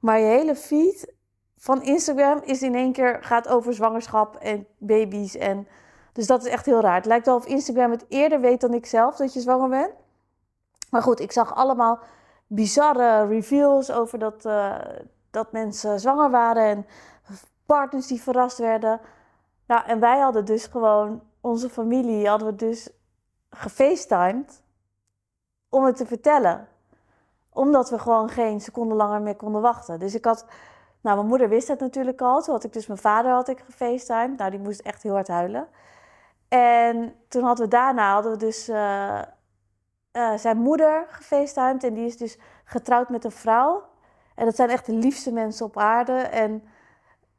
maar 0.00 0.18
je 0.18 0.26
hele 0.26 0.54
feed 0.54 1.14
van 1.56 1.82
Instagram 1.82 2.40
is 2.44 2.62
in 2.62 2.74
één 2.74 2.92
keer 2.92 3.18
gaat 3.22 3.48
over 3.48 3.74
zwangerschap 3.74 4.36
en 4.36 4.66
baby's. 4.78 5.36
En, 5.36 5.68
dus 6.16 6.26
dat 6.26 6.44
is 6.44 6.50
echt 6.50 6.66
heel 6.66 6.80
raar. 6.80 6.94
Het 6.94 7.06
lijkt 7.06 7.26
wel 7.26 7.36
of 7.36 7.46
Instagram 7.46 7.90
het 7.90 8.04
eerder 8.08 8.40
weet 8.40 8.60
dan 8.60 8.74
ik 8.74 8.86
zelf 8.86 9.16
dat 9.16 9.32
je 9.32 9.40
zwanger 9.40 9.68
bent. 9.68 9.92
Maar 10.90 11.02
goed, 11.02 11.20
ik 11.20 11.32
zag 11.32 11.54
allemaal 11.54 11.98
bizarre 12.46 13.26
reviews 13.26 13.90
over 13.90 14.18
dat, 14.18 14.44
uh, 14.44 14.74
dat 15.30 15.52
mensen 15.52 16.00
zwanger 16.00 16.30
waren 16.30 16.64
en 16.64 16.86
partners 17.66 18.06
die 18.06 18.22
verrast 18.22 18.58
werden. 18.58 19.00
Nou, 19.66 19.86
en 19.86 20.00
wij 20.00 20.18
hadden 20.18 20.44
dus 20.44 20.66
gewoon, 20.66 21.22
onze 21.40 21.68
familie 21.68 22.28
hadden 22.28 22.48
we 22.48 22.54
dus 22.54 22.88
gefacetimed 23.50 24.62
om 25.68 25.84
het 25.84 25.96
te 25.96 26.06
vertellen. 26.06 26.68
Omdat 27.52 27.90
we 27.90 27.98
gewoon 27.98 28.28
geen 28.28 28.60
seconde 28.60 28.94
langer 28.94 29.22
meer 29.22 29.36
konden 29.36 29.60
wachten. 29.60 29.98
Dus 29.98 30.14
ik 30.14 30.24
had, 30.24 30.46
nou 31.00 31.16
mijn 31.16 31.28
moeder 31.28 31.48
wist 31.48 31.68
het 31.68 31.80
natuurlijk 31.80 32.20
al. 32.20 32.42
Toen 32.42 32.54
had 32.54 32.64
ik 32.64 32.72
dus 32.72 32.86
mijn 32.86 32.98
vader 32.98 33.32
had 33.32 33.48
ik 33.48 33.60
gefacetimed. 33.60 34.38
Nou 34.38 34.50
die 34.50 34.60
moest 34.60 34.80
echt 34.80 35.02
heel 35.02 35.12
hard 35.12 35.28
huilen. 35.28 35.68
En 36.48 37.14
toen 37.28 37.44
hadden 37.44 37.64
we 37.64 37.70
daarna 37.70 38.12
hadden 38.12 38.32
we 38.32 38.38
dus 38.38 38.68
uh, 38.68 39.22
uh, 40.12 40.36
zijn 40.36 40.56
moeder 40.56 41.06
gefacetimed. 41.08 41.84
En 41.84 41.94
die 41.94 42.06
is 42.06 42.16
dus 42.16 42.38
getrouwd 42.64 43.08
met 43.08 43.24
een 43.24 43.30
vrouw. 43.30 43.84
En 44.34 44.44
dat 44.44 44.56
zijn 44.56 44.70
echt 44.70 44.86
de 44.86 44.92
liefste 44.92 45.32
mensen 45.32 45.66
op 45.66 45.76
aarde. 45.76 46.12
En 46.12 46.62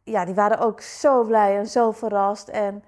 ja, 0.03 0.25
die 0.25 0.35
waren 0.35 0.59
ook 0.59 0.81
zo 0.81 1.23
blij 1.23 1.57
en 1.57 1.67
zo 1.67 1.91
verrast. 1.91 2.47
En 2.47 2.83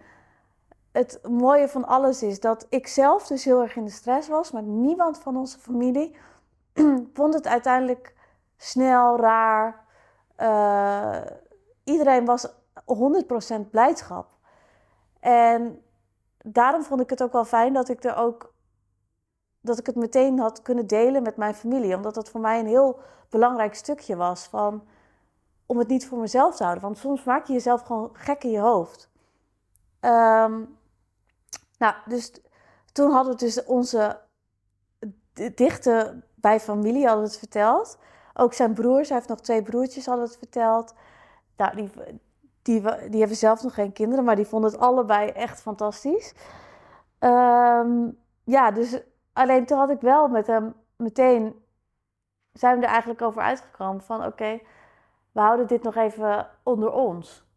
het 0.92 1.20
mooie 1.30 1.68
van 1.68 1.86
alles 1.86 2.24
is 2.24 2.40
dat 2.40 2.66
ik 2.70 2.88
zelf 2.88 3.28
dus 3.28 3.44
heel 3.44 3.62
erg 3.62 3.76
in 3.76 3.86
de 3.86 3.92
stress 3.92 4.28
was, 4.28 4.52
maar 4.52 4.64
niemand 4.64 5.20
van 5.20 5.38
onze 5.38 5.60
familie 5.60 6.18
vond 7.14 7.34
het 7.34 7.48
uiteindelijk 7.48 8.16
snel, 8.58 9.18
raar. 9.20 9.86
Uh, 10.38 11.22
iedereen 11.84 12.26
was 12.26 12.48
100% 12.48 13.70
blijdschap. 13.72 14.28
En 15.20 15.84
daarom 16.44 16.84
vond 16.84 17.02
ik 17.02 17.10
het 17.10 17.24
ook 17.24 17.32
wel 17.32 17.46
fijn 17.46 17.74
dat 17.74 17.90
ik 17.90 18.04
er 18.04 18.16
ook 18.16 18.54
dat 19.62 19.80
ik 19.80 19.86
het 19.86 19.96
meteen 19.96 20.40
had 20.40 20.62
kunnen 20.62 20.88
delen 20.88 21.24
met 21.24 21.38
mijn 21.38 21.54
familie, 21.54 21.96
omdat 21.96 22.14
dat 22.14 22.30
voor 22.30 22.42
mij 22.42 22.60
een 22.60 22.68
heel 22.68 23.00
belangrijk 23.30 23.76
stukje 23.76 24.16
was 24.16 24.44
van 24.44 24.84
om 25.66 25.78
het 25.78 25.88
niet 25.88 26.08
voor 26.08 26.18
mezelf 26.18 26.56
te 26.56 26.64
houden, 26.64 26.84
want 26.84 26.98
soms 26.98 27.24
maak 27.24 27.48
je 27.48 27.54
jezelf 27.54 27.82
gewoon 27.82 28.10
gek 28.14 28.44
in 28.44 28.52
je 28.52 28.60
hoofd. 28.60 29.10
Um, 30.02 30.78
nou, 31.78 31.96
dus 32.06 32.32
toen 32.92 33.12
hadden 33.12 33.34
we 33.34 33.40
dus 33.40 33.64
onze 33.64 34.20
dichte 35.56 36.24
bij 36.36 36.60
familie 36.60 37.08
hadden 37.08 37.24
het 37.24 37.38
verteld. 37.38 37.98
Ook 38.34 38.54
zijn 38.54 38.74
broers, 38.74 39.08
hij 39.08 39.18
heeft 39.18 39.30
nog 39.30 39.42
twee 39.42 39.64
broertjes, 39.64 40.06
hadden 40.06 40.26
het 40.26 40.38
verteld. 40.38 40.94
Nou, 41.58 41.76
die, 41.76 41.92
die, 42.62 42.82
die 43.10 43.20
hebben 43.20 43.38
zelf 43.38 43.64
nog 43.64 43.74
geen 43.74 43.94
kinderen, 43.94 44.24
maar 44.26 44.36
die 44.36 44.48
vonden 44.48 44.72
het 44.72 44.80
allebei 44.80 45.30
echt 45.30 45.62
fantastisch. 45.62 46.34
Um, 47.20 48.18
ja, 48.44 48.72
dus 48.72 49.02
alleen 49.34 49.66
toen 49.66 49.78
had 49.78 49.90
ik 49.90 50.02
wel 50.02 50.28
met 50.28 50.48
hem 50.48 50.74
meteen, 50.96 51.64
zijn 52.54 52.80
we 52.80 52.86
er 52.86 52.92
eigenlijk 52.92 53.22
over 53.22 53.42
uitgekomen 53.42 54.02
van 54.04 54.26
oké, 54.26 54.60
we 55.32 55.40
houden 55.40 55.68
dit 55.68 55.84
nog 55.84 55.96
even 55.96 56.50
onder 56.64 56.92
ons. 56.92 57.48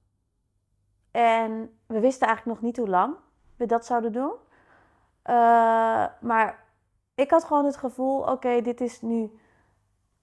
En 1.10 1.78
we 1.86 2.00
wisten 2.00 2.26
eigenlijk 2.26 2.58
nog 2.58 2.66
niet 2.66 2.76
hoe 2.76 2.88
lang 2.88 3.14
we 3.56 3.66
dat 3.66 3.86
zouden 3.86 4.12
doen. 4.12 4.32
Uh, 5.26 6.06
maar 6.20 6.64
ik 7.14 7.30
had 7.30 7.44
gewoon 7.44 7.64
het 7.64 7.76
gevoel: 7.76 8.20
oké, 8.20 8.60
dit 8.60 8.80
is 8.80 9.00
nu 9.00 9.38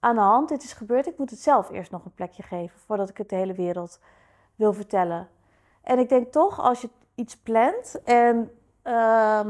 aan 0.00 0.14
de 0.14 0.20
hand, 0.20 0.48
dit 0.48 0.62
is 0.62 0.72
gebeurd. 0.72 1.06
Ik 1.06 1.18
moet 1.18 1.30
het 1.30 1.40
zelf 1.40 1.70
eerst 1.70 1.90
nog 1.90 2.04
een 2.04 2.14
plekje 2.14 2.42
geven 2.42 2.78
voordat 2.78 3.08
ik 3.08 3.18
het 3.18 3.28
de 3.28 3.36
hele 3.36 3.54
wereld 3.54 4.00
wil 4.60 4.72
vertellen. 4.72 5.28
En 5.82 5.98
ik 5.98 6.08
denk 6.08 6.32
toch, 6.32 6.60
als 6.60 6.80
je 6.80 6.90
iets 7.14 7.36
plant 7.36 8.02
en 8.04 8.50
uh, 8.84 9.40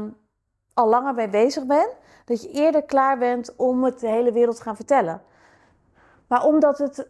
al 0.73 0.87
langer 0.87 1.13
mee 1.13 1.29
bezig 1.29 1.65
bent, 1.65 1.95
dat 2.25 2.41
je 2.41 2.51
eerder 2.51 2.83
klaar 2.83 3.17
bent 3.17 3.55
om 3.55 3.83
het 3.83 3.99
de 3.99 4.07
hele 4.07 4.31
wereld 4.31 4.55
te 4.55 4.61
gaan 4.61 4.75
vertellen. 4.75 5.21
Maar 6.27 6.43
omdat 6.43 6.77
het 6.77 7.09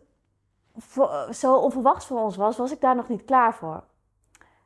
zo 1.32 1.56
onverwachts 1.56 2.06
voor 2.06 2.20
ons 2.20 2.36
was, 2.36 2.58
was 2.58 2.72
ik 2.72 2.82
daar 2.82 2.96
nog 2.96 3.08
niet 3.08 3.26
klaar 3.26 3.54
voor. 3.54 3.84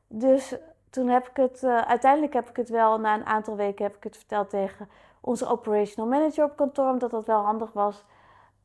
Dus 0.07 0.55
toen 0.89 1.07
heb 1.07 1.27
ik 1.27 1.35
het, 1.35 1.63
uh, 1.63 1.81
uiteindelijk 1.81 2.33
heb 2.33 2.49
ik 2.49 2.55
het 2.55 2.69
wel, 2.69 2.99
na 2.99 3.13
een 3.13 3.25
aantal 3.25 3.55
weken 3.55 3.85
heb 3.85 3.95
ik 3.95 4.03
het 4.03 4.17
verteld 4.17 4.49
tegen 4.49 4.89
onze 5.21 5.47
operational 5.47 6.09
manager 6.09 6.43
op 6.43 6.55
kantoor, 6.55 6.89
omdat 6.89 7.11
dat 7.11 7.25
wel 7.25 7.41
handig 7.41 7.71
was 7.71 8.03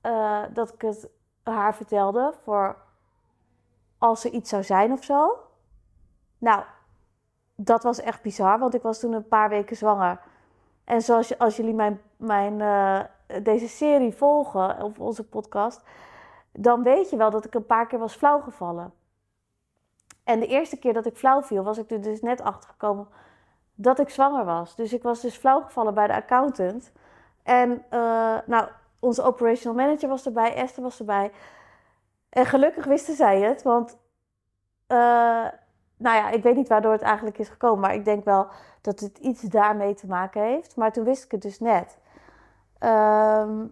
uh, 0.06 0.42
dat 0.52 0.72
ik 0.72 0.80
het 0.80 1.08
haar 1.42 1.74
vertelde 1.74 2.34
voor 2.42 2.76
als 4.00 4.24
er 4.24 4.30
iets 4.30 4.50
zou 4.50 4.62
zijn 4.62 4.92
of 4.92 5.04
zo. 5.04 5.38
Nou, 6.38 6.62
dat 7.54 7.82
was 7.82 8.00
echt 8.00 8.22
bizar, 8.22 8.58
want 8.58 8.74
ik 8.74 8.82
was 8.82 9.00
toen 9.00 9.12
een 9.12 9.28
paar 9.28 9.48
weken 9.48 9.76
zwanger. 9.76 10.20
En 10.84 11.02
zoals 11.02 11.38
als 11.38 11.56
jullie 11.56 11.74
mijn, 11.74 12.00
mijn, 12.16 12.58
uh, 12.58 13.00
deze 13.42 13.68
serie 13.68 14.12
volgen, 14.12 14.82
of 14.82 14.98
onze 14.98 15.28
podcast, 15.28 15.82
dan 16.52 16.82
weet 16.82 17.10
je 17.10 17.16
wel 17.16 17.30
dat 17.30 17.44
ik 17.44 17.54
een 17.54 17.66
paar 17.66 17.86
keer 17.86 17.98
was 17.98 18.14
flauwgevallen. 18.14 18.92
En 20.24 20.40
de 20.40 20.46
eerste 20.46 20.78
keer 20.78 20.92
dat 20.92 21.06
ik 21.06 21.16
flauw 21.16 21.42
viel, 21.42 21.62
was 21.62 21.78
ik 21.78 21.90
er 21.90 22.02
dus 22.02 22.20
net 22.20 22.40
achter 22.40 22.70
gekomen 22.70 23.08
dat 23.74 23.98
ik 23.98 24.08
zwanger 24.08 24.44
was. 24.44 24.76
Dus 24.76 24.92
ik 24.92 25.02
was 25.02 25.20
dus 25.20 25.36
flauw 25.36 25.60
gevallen 25.60 25.94
bij 25.94 26.06
de 26.06 26.14
accountant. 26.14 26.92
En 27.42 27.70
uh, 27.70 28.38
nou, 28.46 28.68
onze 28.98 29.22
operational 29.22 29.76
manager 29.76 30.08
was 30.08 30.26
erbij, 30.26 30.54
Esther 30.54 30.82
was 30.82 30.98
erbij. 30.98 31.32
En 32.30 32.46
gelukkig 32.46 32.84
wisten 32.84 33.14
zij 33.14 33.40
het, 33.40 33.62
want 33.62 33.98
uh, 34.88 35.48
nou 35.96 36.16
ja, 36.16 36.30
ik 36.30 36.42
weet 36.42 36.56
niet 36.56 36.68
waardoor 36.68 36.92
het 36.92 37.02
eigenlijk 37.02 37.38
is 37.38 37.48
gekomen, 37.48 37.80
maar 37.80 37.94
ik 37.94 38.04
denk 38.04 38.24
wel 38.24 38.46
dat 38.80 39.00
het 39.00 39.18
iets 39.18 39.42
daarmee 39.42 39.94
te 39.94 40.06
maken 40.06 40.42
heeft. 40.42 40.76
Maar 40.76 40.92
toen 40.92 41.04
wist 41.04 41.24
ik 41.24 41.30
het 41.30 41.42
dus 41.42 41.60
net. 41.60 41.98
Ehm, 42.78 43.66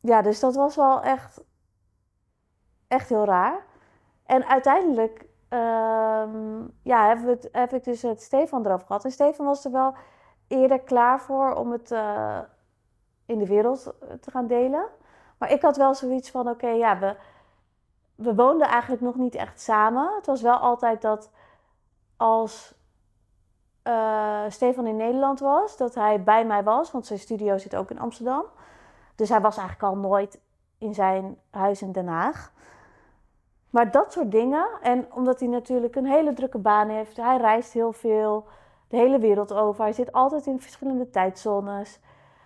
ja, 0.00 0.22
dus 0.22 0.40
dat 0.40 0.54
was 0.54 0.76
wel 0.76 1.02
echt, 1.02 1.40
echt 2.88 3.08
heel 3.08 3.24
raar. 3.24 3.64
En 4.26 4.46
uiteindelijk 4.46 5.26
ehm, 5.48 6.62
ja, 6.82 7.08
heb, 7.08 7.26
het, 7.52 7.72
ik 7.72 7.84
dus 7.84 8.02
het 8.02 8.22
Stefan 8.22 8.66
eraf 8.66 8.82
gehad. 8.82 9.04
En 9.04 9.10
Stefan 9.10 9.46
was 9.46 9.64
er 9.64 9.70
wel 9.70 9.94
eerder 10.48 10.80
klaar 10.80 11.20
voor 11.20 11.54
om 11.54 11.72
het 11.72 11.90
uh, 11.90 12.38
in 13.26 13.38
de 13.38 13.46
wereld 13.46 13.94
te 14.20 14.30
gaan 14.30 14.46
delen. 14.46 14.84
Maar 15.38 15.50
ik 15.50 15.62
had 15.62 15.76
wel 15.76 15.94
zoiets 15.94 16.30
van: 16.30 16.48
oké, 16.48 16.68
ja, 16.68 16.98
we, 16.98 17.16
we 18.14 18.34
woonden 18.34 18.66
eigenlijk 18.66 19.02
nog 19.02 19.14
niet 19.16 19.34
echt 19.34 19.60
samen. 19.60 20.14
Het 20.16 20.26
was 20.26 20.42
wel 20.42 20.56
altijd 20.56 21.02
dat 21.02 21.30
als 22.16 22.74
uh, 23.84 24.42
Stefan 24.48 24.86
in 24.86 24.96
Nederland 24.96 25.40
was, 25.40 25.76
dat 25.76 25.94
hij 25.94 26.22
bij 26.22 26.46
mij 26.46 26.62
was, 26.62 26.90
want 26.90 27.06
zijn 27.06 27.18
studio 27.18 27.58
zit 27.58 27.76
ook 27.76 27.90
in 27.90 28.00
Amsterdam. 28.00 28.44
Dus 29.14 29.28
hij 29.28 29.40
was 29.40 29.56
eigenlijk 29.56 29.94
al 29.94 30.00
nooit 30.00 30.40
in 30.78 30.94
zijn 30.94 31.38
huis 31.50 31.82
in 31.82 31.92
Den 31.92 32.06
Haag. 32.06 32.52
Maar 33.70 33.90
dat 33.90 34.12
soort 34.12 34.30
dingen, 34.30 34.66
en 34.82 35.06
omdat 35.12 35.40
hij 35.40 35.48
natuurlijk 35.48 35.96
een 35.96 36.06
hele 36.06 36.32
drukke 36.32 36.58
baan 36.58 36.88
heeft, 36.88 37.16
hij 37.16 37.36
reist 37.36 37.72
heel 37.72 37.92
veel, 37.92 38.46
de 38.88 38.96
hele 38.96 39.18
wereld 39.18 39.52
over, 39.52 39.82
hij 39.82 39.92
zit 39.92 40.12
altijd 40.12 40.46
in 40.46 40.60
verschillende 40.60 41.10
tijdzones, 41.10 42.00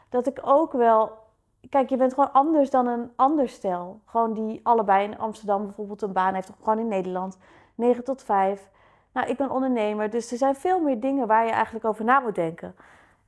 dat 0.08 0.26
ik 0.26 0.40
ook 0.42 0.72
wel. 0.72 1.24
Kijk, 1.70 1.88
je 1.88 1.96
bent 1.96 2.14
gewoon 2.14 2.32
anders 2.32 2.70
dan 2.70 2.86
een 2.86 3.10
ander 3.16 3.48
stel. 3.48 4.00
Gewoon 4.04 4.32
die 4.32 4.60
allebei 4.62 5.04
in 5.04 5.18
Amsterdam 5.18 5.64
bijvoorbeeld 5.64 6.02
een 6.02 6.12
baan 6.12 6.34
heeft, 6.34 6.50
of 6.50 6.56
gewoon 6.58 6.78
in 6.78 6.88
Nederland, 6.88 7.38
9 7.74 8.04
tot 8.04 8.22
5. 8.22 8.70
Nou, 9.12 9.28
ik 9.28 9.36
ben 9.36 9.50
ondernemer, 9.50 10.10
dus 10.10 10.30
er 10.30 10.38
zijn 10.38 10.54
veel 10.54 10.80
meer 10.80 11.00
dingen 11.00 11.26
waar 11.26 11.44
je 11.44 11.50
eigenlijk 11.50 11.84
over 11.84 12.04
na 12.04 12.20
moet 12.20 12.34
denken. 12.34 12.74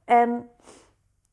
En 0.04 0.50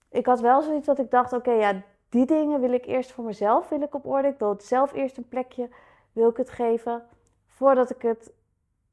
ik 0.09 0.25
had 0.25 0.39
wel 0.39 0.62
zoiets 0.62 0.85
dat 0.85 1.00
ik 1.00 1.12
dacht: 1.12 1.33
oké, 1.33 1.51
ja, 1.51 1.81
die 2.09 2.25
dingen 2.25 2.59
wil 2.59 2.71
ik 2.71 2.85
eerst 2.85 3.12
voor 3.12 3.24
mezelf 3.24 3.69
wil 3.69 3.81
ik 3.81 3.95
op 3.95 4.05
orde. 4.05 4.27
Ik 4.27 4.39
wil 4.39 4.50
het 4.50 4.63
zelf 4.63 4.93
eerst 4.93 5.17
een 5.17 5.27
plekje 5.27 5.69
wil 6.12 6.29
ik 6.29 6.38
het 6.38 6.50
geven 6.50 7.03
voordat 7.47 7.89
ik 7.89 8.01
het 8.01 8.31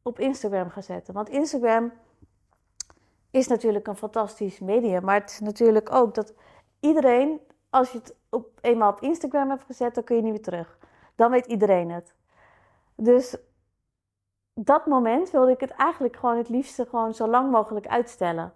op 0.03 0.19
Instagram 0.19 0.71
ga 0.71 0.81
zetten. 0.81 1.15
Want 1.15 1.29
Instagram 1.29 1.93
is 3.31 3.47
natuurlijk 3.47 3.87
een 3.87 3.97
fantastisch 3.97 4.59
medium, 4.59 5.05
maar 5.05 5.21
het 5.21 5.31
is 5.31 5.41
natuurlijk 5.41 5.93
ook 5.93 6.15
dat 6.15 6.35
iedereen, 6.81 7.41
als 7.73 7.93
je 7.93 7.99
het 7.99 8.17
op, 8.31 8.59
eenmaal 8.61 8.91
op 8.91 9.01
Instagram 9.01 9.51
hebt 9.51 9.65
gezet, 9.65 9.95
dan 9.95 10.05
kun 10.05 10.17
je 10.17 10.23
niet 10.23 10.33
meer 10.33 10.43
terug. 10.43 10.79
Dan 11.15 11.31
weet 11.31 11.47
iedereen 11.47 11.91
het. 11.91 12.15
Dus 12.95 13.37
dat 14.55 14.87
moment 14.87 15.31
wilde 15.31 15.51
ik 15.51 15.61
het 15.61 15.71
eigenlijk 15.71 16.17
gewoon 16.17 16.37
het 16.37 16.49
liefste 16.49 16.87
gewoon 16.87 17.15
zo 17.15 17.29
lang 17.29 17.51
mogelijk 17.51 17.87
uitstellen. 17.87 18.53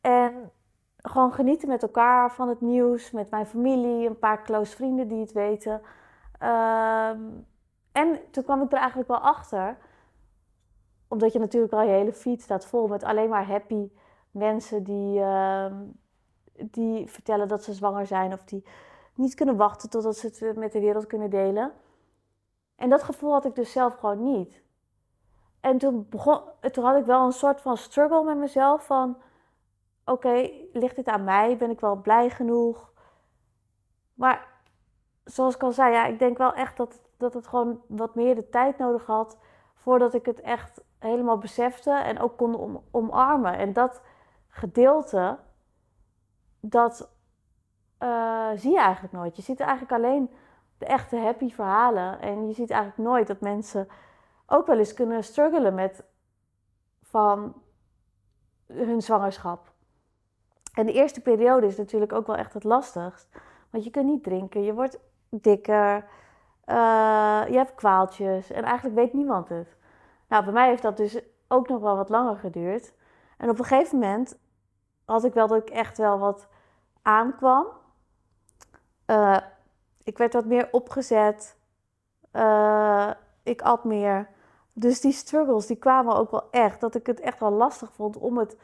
En 0.00 0.50
gewoon 0.96 1.32
genieten 1.32 1.68
met 1.68 1.82
elkaar 1.82 2.32
van 2.32 2.48
het 2.48 2.60
nieuws, 2.60 3.10
met 3.10 3.30
mijn 3.30 3.46
familie, 3.46 4.08
een 4.08 4.18
paar 4.18 4.42
close 4.42 4.76
vrienden 4.76 5.08
die 5.08 5.20
het 5.20 5.32
weten. 5.32 5.82
Ehm, 6.38 7.20
en 7.92 8.20
toen 8.30 8.44
kwam 8.44 8.62
ik 8.62 8.72
er 8.72 8.78
eigenlijk 8.78 9.08
wel 9.08 9.20
achter, 9.20 9.76
omdat 11.08 11.32
je 11.32 11.38
natuurlijk 11.38 11.72
al 11.72 11.82
je 11.82 11.90
hele 11.90 12.12
feed 12.12 12.42
staat 12.42 12.66
vol 12.66 12.88
met 12.88 13.04
alleen 13.04 13.28
maar 13.28 13.46
happy 13.46 13.90
mensen 14.30 14.84
die, 14.84 15.20
ehm, 15.20 15.74
die 16.56 17.10
vertellen 17.10 17.48
dat 17.48 17.64
ze 17.64 17.72
zwanger 17.72 18.06
zijn 18.06 18.32
of 18.32 18.44
die 18.44 18.64
niet 19.14 19.34
kunnen 19.34 19.56
wachten 19.56 19.90
totdat 19.90 20.16
ze 20.16 20.26
het 20.26 20.56
met 20.56 20.72
de 20.72 20.80
wereld 20.80 21.06
kunnen 21.06 21.30
delen. 21.30 21.72
En 22.76 22.90
dat 22.90 23.02
gevoel 23.02 23.32
had 23.32 23.44
ik 23.44 23.54
dus 23.54 23.72
zelf 23.72 23.94
gewoon 23.94 24.22
niet. 24.22 24.62
En 25.60 25.78
toen, 25.78 26.06
begon, 26.08 26.40
toen 26.72 26.84
had 26.84 26.96
ik 26.96 27.04
wel 27.04 27.24
een 27.24 27.32
soort 27.32 27.60
van 27.60 27.76
struggle 27.76 28.24
met 28.24 28.36
mezelf 28.36 28.86
van... 28.86 29.16
Oké, 30.04 30.50
ligt 30.72 30.96
dit 30.96 31.06
aan 31.06 31.24
mij? 31.24 31.56
Ben 31.56 31.70
ik 31.70 31.80
wel 31.80 31.96
blij 31.96 32.30
genoeg? 32.30 32.92
Maar 34.14 34.48
zoals 35.24 35.54
ik 35.54 35.62
al 35.62 35.72
zei, 35.72 35.92
ja, 35.92 36.06
ik 36.06 36.18
denk 36.18 36.38
wel 36.38 36.52
echt 36.52 36.76
dat, 36.76 37.00
dat 37.16 37.34
het 37.34 37.46
gewoon 37.46 37.82
wat 37.86 38.14
meer 38.14 38.34
de 38.34 38.48
tijd 38.48 38.78
nodig 38.78 39.06
had... 39.06 39.38
voordat 39.74 40.14
ik 40.14 40.26
het 40.26 40.40
echt 40.40 40.82
helemaal 40.98 41.38
besefte 41.38 41.90
en 41.90 42.18
ook 42.18 42.36
kon 42.36 42.54
om, 42.54 42.82
omarmen. 42.90 43.58
En 43.58 43.72
dat 43.72 44.02
gedeelte, 44.48 45.38
dat 46.64 47.10
uh, 48.02 48.50
zie 48.54 48.72
je 48.72 48.80
eigenlijk 48.80 49.14
nooit. 49.14 49.36
Je 49.36 49.42
ziet 49.42 49.60
eigenlijk 49.60 49.92
alleen 49.92 50.30
de 50.78 50.86
echte 50.86 51.16
happy 51.16 51.50
verhalen. 51.50 52.20
En 52.20 52.46
je 52.46 52.54
ziet 52.54 52.70
eigenlijk 52.70 53.08
nooit 53.08 53.26
dat 53.26 53.40
mensen 53.40 53.88
ook 54.46 54.66
wel 54.66 54.78
eens 54.78 54.94
kunnen 54.94 55.24
struggelen 55.24 55.74
met 55.74 56.04
van 57.02 57.62
hun 58.66 59.02
zwangerschap. 59.02 59.72
En 60.74 60.86
de 60.86 60.92
eerste 60.92 61.20
periode 61.20 61.66
is 61.66 61.76
natuurlijk 61.76 62.12
ook 62.12 62.26
wel 62.26 62.36
echt 62.36 62.54
het 62.54 62.64
lastigst. 62.64 63.28
Want 63.70 63.84
je 63.84 63.90
kunt 63.90 64.06
niet 64.06 64.22
drinken, 64.22 64.62
je 64.62 64.74
wordt 64.74 64.98
dikker, 65.28 65.96
uh, 66.66 67.42
je 67.48 67.56
hebt 67.56 67.74
kwaaltjes 67.74 68.50
en 68.50 68.62
eigenlijk 68.62 68.96
weet 68.96 69.12
niemand 69.12 69.48
het. 69.48 69.76
Nou, 70.28 70.44
bij 70.44 70.52
mij 70.52 70.68
heeft 70.68 70.82
dat 70.82 70.96
dus 70.96 71.20
ook 71.48 71.68
nog 71.68 71.80
wel 71.80 71.96
wat 71.96 72.08
langer 72.08 72.36
geduurd. 72.36 72.94
En 73.36 73.48
op 73.48 73.58
een 73.58 73.64
gegeven 73.64 73.98
moment 73.98 74.38
had 75.04 75.24
ik 75.24 75.34
wel 75.34 75.46
dat 75.46 75.60
ik 75.60 75.70
echt 75.70 75.98
wel 75.98 76.18
wat 76.18 76.48
aankwam. 77.02 77.66
Uh, 79.06 79.36
ik 80.04 80.18
werd 80.18 80.32
wat 80.32 80.44
meer 80.44 80.68
opgezet. 80.70 81.56
Uh, 82.32 83.10
ik 83.42 83.62
at 83.62 83.84
meer. 83.84 84.28
Dus 84.72 85.00
die 85.00 85.12
struggles 85.12 85.66
die 85.66 85.76
kwamen 85.76 86.16
ook 86.16 86.30
wel 86.30 86.50
echt. 86.50 86.80
Dat 86.80 86.94
ik 86.94 87.06
het 87.06 87.20
echt 87.20 87.40
wel 87.40 87.50
lastig 87.50 87.92
vond 87.92 88.18
om 88.18 88.38
het 88.38 88.56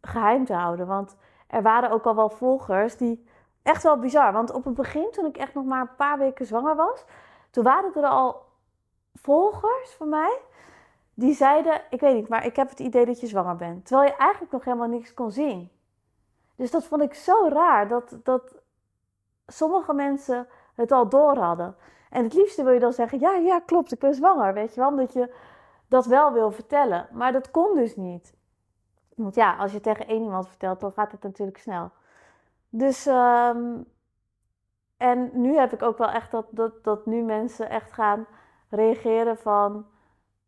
geheim 0.00 0.44
te 0.44 0.54
houden. 0.54 0.86
Want 0.86 1.16
er 1.46 1.62
waren 1.62 1.90
ook 1.90 2.04
al 2.04 2.16
wel 2.16 2.30
volgers 2.30 2.96
die. 2.96 3.30
Echt 3.62 3.82
wel 3.82 3.98
bizar. 3.98 4.32
Want 4.32 4.52
op 4.52 4.64
het 4.64 4.74
begin, 4.74 5.10
toen 5.10 5.26
ik 5.26 5.36
echt 5.36 5.54
nog 5.54 5.64
maar 5.64 5.80
een 5.80 5.96
paar 5.96 6.18
weken 6.18 6.46
zwanger 6.46 6.76
was. 6.76 7.04
Toen 7.50 7.64
waren 7.64 7.94
er 7.94 8.06
al 8.08 8.42
volgers 9.14 9.94
van 9.96 10.08
mij. 10.08 10.38
Die 11.14 11.34
zeiden: 11.34 11.82
Ik 11.90 12.00
weet 12.00 12.14
niet, 12.14 12.28
maar 12.28 12.46
ik 12.46 12.56
heb 12.56 12.68
het 12.68 12.80
idee 12.80 13.06
dat 13.06 13.20
je 13.20 13.26
zwanger 13.26 13.56
bent. 13.56 13.86
Terwijl 13.86 14.08
je 14.08 14.16
eigenlijk 14.16 14.52
nog 14.52 14.64
helemaal 14.64 14.88
niks 14.88 15.14
kon 15.14 15.30
zien. 15.30 15.70
Dus 16.62 16.70
dat 16.70 16.84
vond 16.84 17.02
ik 17.02 17.14
zo 17.14 17.48
raar. 17.48 17.88
Dat, 17.88 18.18
dat 18.22 18.62
sommige 19.46 19.92
mensen 19.92 20.46
het 20.74 20.92
al 20.92 21.08
door 21.08 21.36
hadden. 21.36 21.76
En 22.10 22.24
het 22.24 22.34
liefste 22.34 22.62
wil 22.62 22.72
je 22.72 22.80
dan 22.80 22.92
zeggen: 22.92 23.20
Ja, 23.20 23.34
ja, 23.34 23.60
klopt, 23.60 23.92
ik 23.92 23.98
ben 23.98 24.14
zwanger. 24.14 24.54
Weet 24.54 24.74
je 24.74 24.80
wel, 24.80 24.88
omdat 24.88 25.12
je 25.12 25.34
dat 25.88 26.06
wel 26.06 26.32
wil 26.32 26.50
vertellen. 26.50 27.08
Maar 27.12 27.32
dat 27.32 27.50
kon 27.50 27.74
dus 27.74 27.96
niet. 27.96 28.34
Want 29.14 29.34
ja, 29.34 29.56
als 29.56 29.72
je 29.72 29.80
tegen 29.80 30.06
één 30.06 30.22
iemand 30.22 30.48
vertelt, 30.48 30.80
dan 30.80 30.92
gaat 30.92 31.12
het 31.12 31.22
natuurlijk 31.22 31.58
snel. 31.58 31.90
Dus, 32.68 33.06
um, 33.06 33.84
en 34.96 35.30
nu 35.32 35.56
heb 35.56 35.72
ik 35.72 35.82
ook 35.82 35.98
wel 35.98 36.10
echt 36.10 36.30
dat, 36.30 36.46
dat, 36.50 36.84
dat 36.84 37.06
nu 37.06 37.22
mensen 37.22 37.70
echt 37.70 37.92
gaan 37.92 38.26
reageren 38.68 39.36
van... 39.36 39.86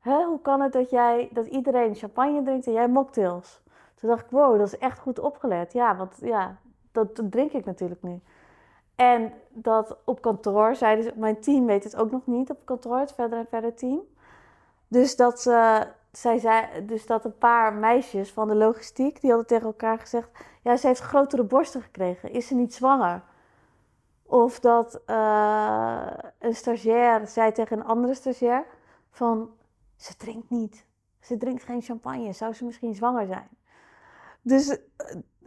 Hoe 0.00 0.40
kan 0.42 0.60
het 0.60 0.72
dat, 0.72 0.90
jij, 0.90 1.28
dat 1.32 1.46
iedereen 1.46 1.94
champagne 1.94 2.42
drinkt 2.42 2.66
en 2.66 2.72
jij 2.72 2.88
mocktails? 2.88 3.63
Toen 4.04 4.12
dacht 4.12 4.24
ik, 4.24 4.30
wow, 4.30 4.58
dat 4.58 4.66
is 4.66 4.78
echt 4.78 4.98
goed 4.98 5.18
opgelet. 5.18 5.72
Ja, 5.72 5.96
want 5.96 6.16
ja, 6.20 6.56
dat, 6.92 7.20
drink 7.30 7.52
ik 7.52 7.64
natuurlijk 7.64 8.02
nu. 8.02 8.20
En 8.94 9.32
dat 9.48 9.96
op 10.04 10.20
kantoor 10.20 10.74
zeiden 10.76 11.04
ze, 11.04 11.12
mijn 11.16 11.40
team 11.40 11.66
weet 11.66 11.84
het 11.84 11.96
ook 11.96 12.10
nog 12.10 12.26
niet 12.26 12.50
op 12.50 12.58
kantoor, 12.64 12.98
het 12.98 13.12
verder 13.12 13.38
en 13.38 13.46
verder 13.46 13.74
team. 13.74 14.00
Dus 14.88 15.16
dat, 15.16 15.46
uh, 15.46 15.80
zij 16.12 16.38
zei, 16.38 16.86
dus 16.86 17.06
dat 17.06 17.24
een 17.24 17.38
paar 17.38 17.72
meisjes 17.72 18.32
van 18.32 18.48
de 18.48 18.54
logistiek, 18.54 19.20
die 19.20 19.30
hadden 19.30 19.48
tegen 19.48 19.66
elkaar 19.66 19.98
gezegd... 19.98 20.28
Ja, 20.62 20.76
ze 20.76 20.86
heeft 20.86 21.00
grotere 21.00 21.44
borsten 21.44 21.82
gekregen. 21.82 22.32
Is 22.32 22.46
ze 22.46 22.54
niet 22.54 22.74
zwanger? 22.74 23.22
Of 24.22 24.60
dat 24.60 25.02
uh, 25.06 26.06
een 26.38 26.54
stagiair 26.54 27.26
zei 27.26 27.52
tegen 27.52 27.78
een 27.78 27.86
andere 27.86 28.14
stagiair 28.14 28.64
van... 29.10 29.50
Ze 29.96 30.16
drinkt 30.16 30.50
niet. 30.50 30.86
Ze 31.20 31.36
drinkt 31.36 31.62
geen 31.62 31.82
champagne. 31.82 32.32
Zou 32.32 32.52
ze 32.52 32.64
misschien 32.64 32.94
zwanger 32.94 33.26
zijn? 33.26 33.48
Dus 34.44 34.70
uh, 34.70 34.78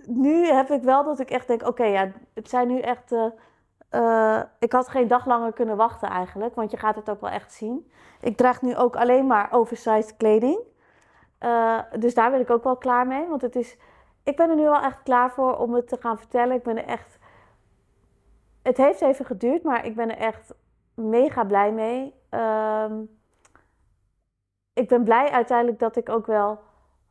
nu 0.06 0.46
heb 0.46 0.70
ik 0.70 0.84
wel 0.84 1.04
dat 1.04 1.20
ik 1.20 1.30
echt 1.30 1.48
denk... 1.48 1.68
Oké, 1.68 1.84
ja, 1.84 2.12
het 2.34 2.50
zijn 2.50 2.68
nu 2.68 2.80
echt... 2.80 3.12
Uh, 3.92 4.42
ik 4.60 4.72
had 4.72 4.90
geen 4.90 5.08
dag 5.08 5.26
langer 5.26 5.54
kunnen 5.54 5.78
wachten 5.78 6.10
eigenlijk, 6.10 6.56
want 6.56 6.72
je 6.72 6.78
gaat 6.78 6.96
het 6.96 7.10
ook 7.10 7.22
wel 7.22 7.30
echt 7.30 7.54
zien. 7.54 7.92
Ik 8.22 8.38
draag 8.38 8.62
nu 8.62 8.76
ook 8.76 8.96
alleen 8.96 9.28
maar 9.28 9.52
oversized 9.52 10.18
kleding. 10.18 10.60
Dus 12.00 12.14
daar 12.14 12.32
ben 12.32 12.40
ik 12.40 12.50
ook 12.50 12.64
wel 12.64 12.78
klaar 12.78 13.08
mee, 13.08 13.28
want 13.28 13.42
het 13.42 13.56
is, 13.56 13.78
ik 14.24 14.36
ben 14.36 14.50
er 14.50 14.56
nu 14.56 14.64
wel 14.64 14.82
echt 14.82 15.04
klaar 15.04 15.32
voor 15.32 15.58
om 15.58 15.74
het 15.74 15.88
te 15.88 15.98
gaan 16.00 16.18
vertellen. 16.18 16.56
Ik 16.56 16.64
ben 16.64 16.78
er 16.78 16.86
echt, 16.86 17.20
het 18.62 18.78
heeft 18.78 19.02
even 19.02 19.26
geduurd, 19.26 19.64
maar 19.64 19.86
ik 19.86 19.96
ben 19.96 20.10
er 20.10 20.18
echt 20.18 20.54
mega 20.94 21.44
blij 21.44 21.72
mee. 21.72 22.14
Um, 22.30 23.20
ik 24.74 24.88
ben 24.88 25.04
blij 25.04 25.32
uiteindelijk 25.32 25.80
dat 25.80 25.96
ik 25.96 26.10
ook 26.10 26.26
wel 26.26 26.60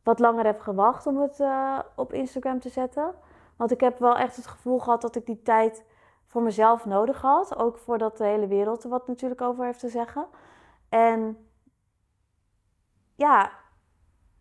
wat 0.07 0.19
langer 0.19 0.45
heb 0.45 0.61
gewacht 0.61 1.07
om 1.07 1.21
het 1.21 1.40
uh, 1.40 1.79
op 1.95 2.12
Instagram 2.12 2.61
te 2.61 2.69
zetten. 2.69 3.14
Want 3.57 3.71
ik 3.71 3.81
heb 3.81 3.99
wel 3.99 4.16
echt 4.16 4.37
het 4.37 4.47
gevoel 4.47 4.79
gehad 4.79 5.01
dat 5.01 5.16
ik 5.16 5.27
die 5.27 5.42
tijd 5.42 5.85
voor 6.27 6.42
mezelf 6.42 6.85
nodig 6.85 7.21
had. 7.21 7.57
Ook 7.57 7.79
voordat 7.79 8.16
de 8.16 8.25
hele 8.25 8.47
wereld 8.47 8.85
er 8.85 8.90
wat 8.90 9.07
natuurlijk 9.07 9.40
over 9.40 9.64
heeft 9.64 9.81
te 9.81 9.88
zeggen. 9.88 10.27
En 10.88 11.49
ja, 13.14 13.53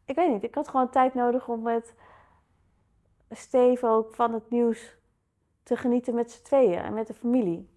ik 0.05 0.15
weet 0.15 0.31
niet. 0.31 0.43
Ik 0.43 0.55
had 0.55 0.67
gewoon 0.67 0.89
tijd 0.89 1.13
nodig 1.13 1.47
om 1.47 1.61
met 1.61 1.93
Steve 3.29 3.87
ook 3.87 4.15
van 4.15 4.33
het 4.33 4.49
nieuws 4.49 4.97
te 5.63 5.77
genieten 5.77 6.15
met 6.15 6.31
z'n 6.31 6.43
tweeën 6.43 6.81
en 6.81 6.93
met 6.93 7.07
de 7.07 7.13
familie. 7.13 7.69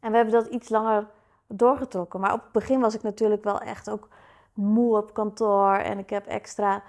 En 0.00 0.10
we 0.10 0.16
hebben 0.16 0.34
dat 0.34 0.46
iets 0.46 0.68
langer 0.68 1.06
doorgetrokken. 1.46 2.20
Maar 2.20 2.32
op 2.32 2.42
het 2.42 2.52
begin 2.52 2.80
was 2.80 2.94
ik 2.94 3.02
natuurlijk 3.02 3.44
wel 3.44 3.60
echt 3.60 3.90
ook 3.90 4.08
moe 4.58 4.96
op 4.96 5.14
kantoor. 5.14 5.72
En 5.72 5.98
ik 5.98 6.10
heb 6.10 6.26
extra. 6.26 6.82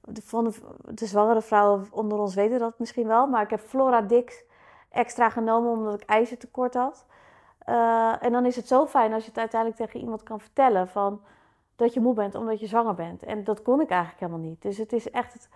De, 0.00 0.52
de 0.94 1.06
zwangere 1.06 1.42
vrouwen 1.42 1.86
onder 1.90 2.18
ons 2.18 2.34
weten 2.34 2.58
dat 2.58 2.78
misschien 2.78 3.06
wel. 3.06 3.26
Maar 3.26 3.42
ik 3.42 3.50
heb 3.50 3.60
Flora 3.60 4.00
Dix 4.00 4.44
extra 4.90 5.30
genomen 5.30 5.70
omdat 5.70 5.94
ik 5.94 6.08
ijzertekort 6.08 6.74
had. 6.74 7.06
Uh, 7.68 8.24
en 8.24 8.32
dan 8.32 8.46
is 8.46 8.56
het 8.56 8.68
zo 8.68 8.86
fijn 8.86 9.12
als 9.12 9.22
je 9.22 9.28
het 9.28 9.38
uiteindelijk 9.38 9.80
tegen 9.80 10.00
iemand 10.00 10.22
kan 10.22 10.40
vertellen 10.40 10.88
van 10.88 11.20
dat 11.76 11.94
je 11.94 12.00
moe 12.00 12.14
bent 12.14 12.34
omdat 12.34 12.60
je 12.60 12.66
zwanger 12.66 12.94
bent. 12.94 13.22
En 13.22 13.44
dat 13.44 13.62
kon 13.62 13.80
ik 13.80 13.90
eigenlijk 13.90 14.20
helemaal 14.20 14.48
niet. 14.48 14.62
Dus 14.62 14.78
het 14.78 14.92
is 14.92 15.10
echt 15.10 15.32
het 15.32 15.48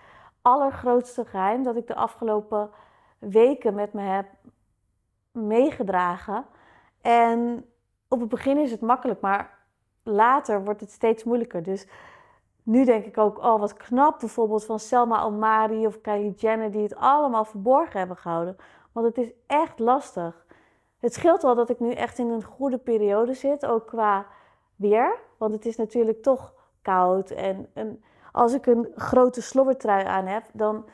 allergrootste 0.43 1.25
geheim 1.25 1.63
dat 1.63 1.77
ik 1.77 1.87
de 1.87 1.95
afgelopen 1.95 2.71
weken 3.19 3.75
met 3.75 3.93
me 3.93 4.01
heb 4.01 4.27
meegedragen. 5.33 6.45
En 7.01 7.65
op 8.09 8.21
het 8.21 8.29
begin 8.29 8.59
is 8.59 8.71
het 8.71 8.81
makkelijk, 8.81 9.21
maar 9.21 9.58
later 10.09 10.65
wordt 10.65 10.81
het 10.81 10.91
steeds 10.91 11.25
moeilijker. 11.25 11.63
Dus 11.63 11.87
nu 12.63 12.85
denk 12.85 13.05
ik 13.05 13.19
ook, 13.19 13.39
oh 13.39 13.61
wat 13.61 13.77
knap 13.77 14.19
bijvoorbeeld 14.19 14.65
van 14.65 14.79
Selma 14.79 15.23
Omari 15.23 15.87
of 15.87 16.01
Kylie 16.01 16.35
Jenner 16.35 16.71
die 16.71 16.83
het 16.83 16.97
allemaal 16.97 17.45
verborgen 17.45 17.99
hebben 17.99 18.17
gehouden. 18.17 18.57
Want 18.93 19.07
het 19.07 19.19
is 19.19 19.33
echt 19.47 19.79
lastig. 19.79 20.47
Het 20.99 21.15
scheelt 21.15 21.43
wel 21.43 21.55
dat 21.55 21.71
ik 21.71 21.81
nu 21.81 21.93
echt 21.93 22.19
in 22.19 22.29
een 22.29 22.43
goede 22.43 22.79
periode 22.79 23.35
zit, 23.35 23.67
ook 23.67 23.87
qua 23.87 24.27
weer. 24.77 25.19
Want 25.37 25.53
het 25.53 25.67
is 25.67 25.77
natuurlijk 25.77 26.23
toch 26.23 26.53
koud. 26.83 27.31
En, 27.31 27.71
en 27.73 28.03
als 28.33 28.53
ik 28.53 28.67
een 28.67 28.89
grote 28.95 29.43
slobbertrui 29.43 30.05
aan 30.05 30.27
heb, 30.27 30.45
dan 30.53 30.85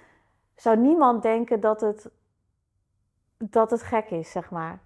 zou 0.54 0.76
niemand 0.76 1.22
denken 1.22 1.60
dat 1.60 1.80
het, 1.80 2.10
dat 3.36 3.70
het 3.70 3.82
gek 3.82 4.10
is, 4.10 4.30
zeg 4.30 4.50
maar. 4.50 4.78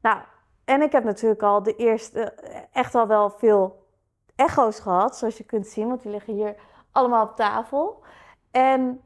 Nou, 0.00 0.20
en 0.70 0.82
ik 0.82 0.92
heb 0.92 1.04
natuurlijk 1.04 1.42
al 1.42 1.62
de 1.62 1.76
eerste, 1.76 2.20
echt 2.72 2.94
al 2.94 3.06
wel 3.06 3.30
veel 3.30 3.86
echo's 4.34 4.80
gehad, 4.80 5.16
zoals 5.16 5.38
je 5.38 5.44
kunt 5.44 5.66
zien, 5.66 5.88
want 5.88 6.02
die 6.02 6.10
liggen 6.10 6.34
hier 6.34 6.56
allemaal 6.92 7.24
op 7.24 7.36
tafel. 7.36 8.02
En 8.50 9.00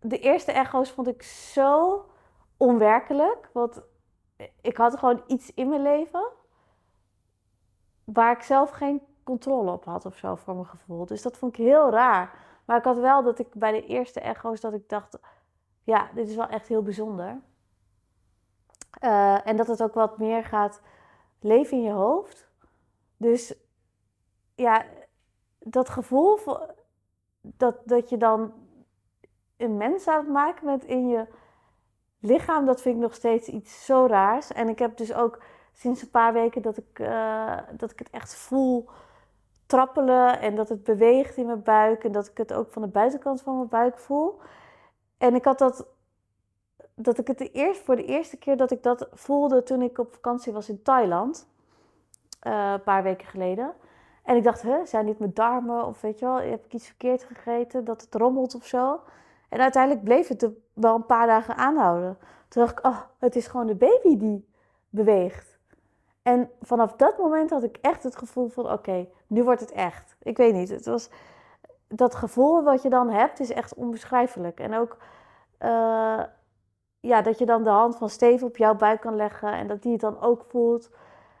de 0.00 0.18
eerste 0.18 0.52
echo's 0.52 0.90
vond 0.90 1.08
ik 1.08 1.22
zo 1.22 2.04
onwerkelijk, 2.56 3.50
want 3.52 3.82
ik 4.60 4.76
had 4.76 4.98
gewoon 4.98 5.22
iets 5.26 5.54
in 5.54 5.68
mijn 5.68 5.82
leven 5.82 6.28
waar 8.04 8.32
ik 8.32 8.42
zelf 8.42 8.70
geen 8.70 9.02
controle 9.24 9.70
op 9.70 9.84
had 9.84 10.06
of 10.06 10.16
zo 10.16 10.34
voor 10.34 10.54
mijn 10.54 10.66
gevoel. 10.66 11.06
Dus 11.06 11.22
dat 11.22 11.36
vond 11.36 11.58
ik 11.58 11.64
heel 11.64 11.90
raar. 11.90 12.38
Maar 12.64 12.78
ik 12.78 12.84
had 12.84 12.98
wel 12.98 13.22
dat 13.22 13.38
ik 13.38 13.54
bij 13.54 13.72
de 13.72 13.86
eerste 13.86 14.20
echo's 14.20 14.60
dat 14.60 14.72
ik 14.72 14.88
dacht, 14.88 15.18
ja, 15.84 16.08
dit 16.14 16.28
is 16.28 16.36
wel 16.36 16.48
echt 16.48 16.68
heel 16.68 16.82
bijzonder. 16.82 17.40
Uh, 19.04 19.46
en 19.46 19.56
dat 19.56 19.66
het 19.66 19.82
ook 19.82 19.94
wat 19.94 20.18
meer 20.18 20.44
gaat 20.44 20.80
leven 21.40 21.76
in 21.76 21.82
je 21.82 21.90
hoofd. 21.90 22.48
Dus 23.16 23.54
ja, 24.54 24.84
dat 25.58 25.88
gevoel 25.88 26.38
dat, 27.40 27.76
dat 27.84 28.08
je 28.08 28.16
dan 28.16 28.52
een 29.56 29.76
mens 29.76 30.08
aan 30.08 30.18
het 30.24 30.32
maken 30.32 30.66
bent 30.66 30.84
in 30.84 31.08
je 31.08 31.26
lichaam, 32.20 32.66
dat 32.66 32.80
vind 32.80 32.94
ik 32.94 33.00
nog 33.00 33.14
steeds 33.14 33.48
iets 33.48 33.84
zo 33.84 34.06
raars. 34.06 34.52
En 34.52 34.68
ik 34.68 34.78
heb 34.78 34.96
dus 34.96 35.14
ook 35.14 35.42
sinds 35.72 36.02
een 36.02 36.10
paar 36.10 36.32
weken 36.32 36.62
dat 36.62 36.76
ik, 36.76 36.98
uh, 36.98 37.58
dat 37.72 37.90
ik 37.90 37.98
het 37.98 38.10
echt 38.10 38.34
voel 38.34 38.88
trappelen 39.66 40.40
en 40.40 40.54
dat 40.54 40.68
het 40.68 40.84
beweegt 40.84 41.36
in 41.36 41.46
mijn 41.46 41.62
buik 41.62 42.04
en 42.04 42.12
dat 42.12 42.26
ik 42.26 42.38
het 42.38 42.52
ook 42.52 42.70
van 42.70 42.82
de 42.82 42.88
buitenkant 42.88 43.42
van 43.42 43.56
mijn 43.56 43.68
buik 43.68 43.98
voel. 43.98 44.40
En 45.18 45.34
ik 45.34 45.44
had 45.44 45.58
dat, 45.58 45.86
dat 46.98 47.18
ik 47.18 47.26
het 47.26 47.38
de 47.38 47.50
eerst, 47.50 47.80
voor 47.80 47.96
de 47.96 48.04
eerste 48.04 48.36
keer 48.36 48.56
dat 48.56 48.70
ik 48.70 48.82
dat 48.82 49.08
voelde 49.12 49.62
toen 49.62 49.82
ik 49.82 49.98
op 49.98 50.14
vakantie 50.14 50.52
was 50.52 50.68
in 50.68 50.82
Thailand, 50.82 51.48
uh, 52.46 52.72
een 52.72 52.82
paar 52.82 53.02
weken 53.02 53.26
geleden. 53.26 53.72
En 54.22 54.36
ik 54.36 54.44
dacht, 54.44 54.62
huh, 54.62 54.84
zijn 54.84 55.06
dit 55.06 55.18
mijn 55.18 55.34
darmen 55.34 55.86
of 55.86 56.00
weet 56.00 56.18
je 56.18 56.24
wel, 56.24 56.36
heb 56.36 56.64
ik 56.64 56.74
iets 56.74 56.86
verkeerd 56.86 57.24
gegeten, 57.24 57.84
dat 57.84 58.00
het 58.00 58.14
rommelt 58.14 58.54
of 58.54 58.66
zo. 58.66 59.00
En 59.48 59.60
uiteindelijk 59.60 60.04
bleef 60.04 60.28
het 60.28 60.48
wel 60.72 60.94
een 60.94 61.06
paar 61.06 61.26
dagen 61.26 61.56
aanhouden. 61.56 62.18
Toen 62.48 62.62
dacht 62.62 62.78
ik, 62.78 62.86
oh, 62.86 62.98
het 63.18 63.36
is 63.36 63.46
gewoon 63.46 63.66
de 63.66 63.74
baby 63.74 64.16
die 64.16 64.48
beweegt. 64.88 65.58
En 66.22 66.50
vanaf 66.60 66.92
dat 66.92 67.18
moment 67.18 67.50
had 67.50 67.62
ik 67.62 67.78
echt 67.80 68.02
het 68.02 68.16
gevoel 68.16 68.48
van, 68.48 68.72
oké, 68.72 69.08
nu 69.26 69.44
wordt 69.44 69.60
het 69.60 69.72
echt. 69.72 70.16
Ik 70.22 70.36
weet 70.36 70.54
niet, 70.54 70.68
het 70.68 70.86
was... 70.86 71.10
Dat 71.88 72.14
gevoel 72.14 72.62
wat 72.62 72.82
je 72.82 72.88
dan 72.88 73.10
hebt, 73.10 73.40
is 73.40 73.52
echt 73.52 73.74
onbeschrijfelijk. 73.74 74.60
En 74.60 74.74
ook 74.74 74.96
uh, 75.60 76.22
ja, 77.00 77.22
dat 77.22 77.38
je 77.38 77.46
dan 77.46 77.64
de 77.64 77.70
hand 77.70 77.96
van 77.96 78.10
Steven 78.10 78.46
op 78.46 78.56
jouw 78.56 78.74
buik 78.74 79.00
kan 79.00 79.16
leggen 79.16 79.52
en 79.52 79.66
dat 79.66 79.82
die 79.82 79.92
het 79.92 80.00
dan 80.00 80.20
ook 80.20 80.44
voelt. 80.48 80.90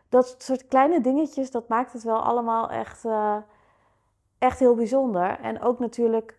Dat 0.08 0.34
soort 0.38 0.66
kleine 0.66 1.00
dingetjes, 1.00 1.50
dat 1.50 1.68
maakt 1.68 1.92
het 1.92 2.02
wel 2.02 2.22
allemaal 2.22 2.70
echt, 2.70 3.04
uh, 3.04 3.36
echt 4.38 4.58
heel 4.58 4.74
bijzonder. 4.74 5.38
En 5.40 5.62
ook 5.62 5.78
natuurlijk 5.78 6.38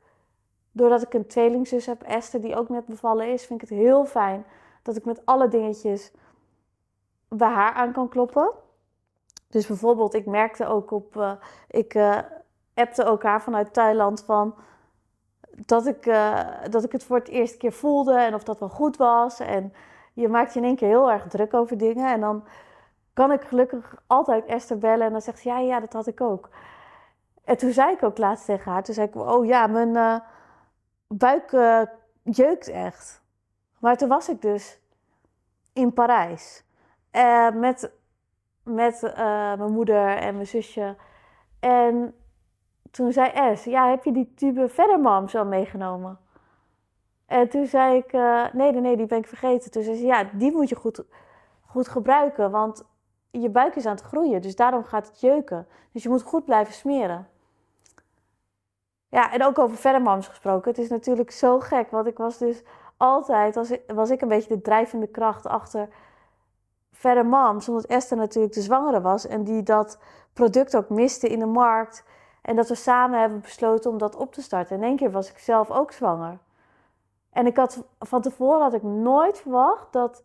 doordat 0.72 1.02
ik 1.02 1.14
een 1.14 1.28
tweelingzus 1.28 1.86
heb, 1.86 2.02
Esther, 2.02 2.42
die 2.42 2.56
ook 2.56 2.70
net 2.70 2.86
bevallen 2.86 3.32
is, 3.32 3.46
vind 3.46 3.62
ik 3.62 3.70
het 3.70 3.78
heel 3.78 4.06
fijn 4.06 4.46
dat 4.84 4.96
ik 4.96 5.06
met 5.06 5.26
alle 5.26 5.48
dingetjes 5.48 6.12
bij 7.28 7.50
haar 7.50 7.74
aan 7.74 7.92
kan 7.92 8.10
kloppen. 8.10 8.52
Dus 9.50 9.68
bijvoorbeeld, 9.68 10.14
ik 10.14 10.26
merkte 10.26 10.66
ook 10.66 10.92
op, 10.92 11.16
uh, 11.16 11.32
ik 11.68 11.94
uh, 11.94 12.20
appte 12.74 13.06
ook 13.06 13.24
haar 13.24 13.42
vanuit 13.42 13.74
Thailand 13.74 14.24
van 14.24 14.56
dat 15.66 15.86
ik, 15.86 16.06
uh, 16.06 16.40
dat 16.70 16.84
ik 16.84 16.92
het 16.92 17.04
voor 17.04 17.18
het 17.18 17.28
eerste 17.28 17.58
keer 17.58 17.72
voelde 17.72 18.20
en 18.20 18.34
of 18.34 18.44
dat 18.44 18.60
wel 18.60 18.70
goed 18.70 18.98
was. 18.98 19.40
En 19.40 19.74
je 20.14 20.28
maakt 20.28 20.54
je 20.54 20.60
in 20.60 20.66
één 20.66 20.76
keer 20.76 20.88
heel 20.88 21.12
erg 21.12 21.28
druk 21.28 21.54
over 21.54 21.78
dingen. 21.78 22.14
En 22.14 22.20
dan 22.20 22.44
kan 23.14 23.32
ik 23.32 23.42
gelukkig 23.42 23.96
altijd 24.08 24.46
Esther 24.46 24.78
bellen 24.78 25.06
en 25.06 25.12
dan 25.12 25.22
zegt 25.22 25.40
ze, 25.40 25.50
ja, 25.50 25.60
ja, 25.60 25.80
dat 25.80 25.94
had 25.94 26.08
ik 26.08 26.22
ook. 26.22 26.50
En 27.44 27.58
toen 27.58 27.72
zei 27.72 27.94
ik 27.94 28.04
ook 28.04 28.18
laatst 28.18 28.46
tegen 28.46 28.72
haar, 28.72 28.84
toen 28.84 28.94
zei 28.94 29.08
ik, 29.08 29.16
oh 29.16 29.46
ja, 29.46 29.68
mijn 29.68 30.22
buik 31.08 31.52
uh, 31.52 31.82
jeukt 32.24 32.68
echt. 32.68 33.22
Maar 33.80 33.98
toen 33.98 34.10
was 34.10 34.30
ik 34.30 34.42
dus 34.42 34.80
in 35.74 35.94
Parijs. 35.94 36.64
Uh, 37.12 37.52
met 37.52 37.92
met 38.70 39.04
uh, 39.04 39.14
mijn 39.54 39.72
moeder 39.72 40.18
en 40.18 40.34
mijn 40.34 40.48
zusje. 40.48 40.96
En 41.60 42.14
toen 42.92 43.12
zei 43.12 43.30
Es, 43.30 43.64
ja, 43.64 43.90
heb 43.90 44.04
je 44.04 44.12
die 44.12 44.34
tube 44.36 44.70
Verdermam 44.70 45.28
zo 45.28 45.46
meegenomen? 45.46 46.20
En 47.26 47.50
toen 47.50 47.66
zei 47.66 47.98
ik, 47.98 48.12
nee, 48.54 48.72
nee, 48.72 48.82
nee, 48.82 48.98
die 48.98 49.06
ben 49.06 49.18
ik 49.18 49.28
vergeten. 49.28 49.72
Toen 49.72 49.84
zei 49.84 49.96
ze, 49.96 50.06
ja, 50.06 50.24
die 50.34 50.52
moet 50.52 50.70
je 50.70 50.76
goed, 50.76 51.04
goed 51.66 51.88
gebruiken, 51.88 52.52
want 52.52 52.84
je 53.32 53.50
buik 53.50 53.76
is 53.76 53.86
aan 53.86 53.96
het 53.96 54.04
groeien. 54.04 54.42
Dus 54.42 54.56
daarom 54.56 54.84
gaat 54.84 55.08
het 55.08 55.20
jeuken. 55.20 55.68
Dus 55.92 56.04
je 56.04 56.10
moet 56.10 56.22
goed 56.22 56.46
blijven 56.46 56.74
smeren. 56.74 57.28
Ja, 59.10 59.32
en 59.32 59.44
ook 59.44 59.60
over 59.60 59.78
verdermams 59.78 60.28
gesproken. 60.28 60.70
Het 60.70 60.80
is 60.80 60.90
natuurlijk 60.90 61.32
zo 61.32 61.60
gek, 61.60 61.92
want 61.92 62.08
ik 62.08 62.18
was 62.18 62.38
dus 62.38 62.64
altijd, 62.98 63.56
was 63.56 63.72
was 63.88 64.10
ik 64.10 64.22
een 64.22 64.28
beetje 64.28 64.56
de 64.56 64.62
drijvende 64.62 65.08
kracht 65.08 65.48
achter 65.48 65.90
verdermams. 66.92 67.70
Omdat 67.70 67.86
Esther 67.86 68.18
natuurlijk 68.18 68.54
de 68.54 68.62
zwangere 68.62 69.02
was 69.02 69.28
en 69.28 69.44
die 69.44 69.64
dat 69.64 70.00
product 70.34 70.76
ook 70.76 70.90
miste 70.90 71.28
in 71.28 71.40
de 71.40 71.46
markt. 71.46 72.04
En 72.42 72.56
dat 72.56 72.70
we 72.70 72.76
samen 72.76 73.20
hebben 73.20 73.42
besloten 73.42 73.92
om 73.92 73.98
dat 73.98 74.16
op 74.16 74.34
te 74.34 74.42
starten. 74.42 74.76
In 74.76 74.84
één 74.84 74.96
keer 74.96 75.12
was 75.12 75.30
ik 75.30 75.38
zelf 75.38 75.72
ook 75.72 75.92
zwanger. 75.92 76.38
En 77.30 77.46
ik 77.46 77.58
had, 77.58 77.84
van 78.00 78.22
tevoren 78.22 78.62
had 78.62 78.74
ik 78.74 78.84
nooit 78.84 79.40
verwacht 79.40 79.94
dat 79.94 80.24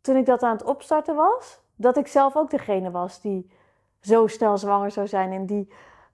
toen 0.00 0.16
ik 0.16 0.26
dat 0.26 0.42
aan 0.42 0.56
het 0.56 0.64
opstarten 0.64 1.14
was, 1.14 1.60
dat 1.76 1.96
ik 1.96 2.06
zelf 2.06 2.36
ook 2.36 2.50
degene 2.50 2.90
was 2.90 3.20
die 3.20 3.50
zo 4.00 4.26
snel 4.26 4.58
zwanger 4.58 4.90
zou 4.90 5.06
zijn 5.06 5.32
en 5.32 5.46
die 5.46 5.72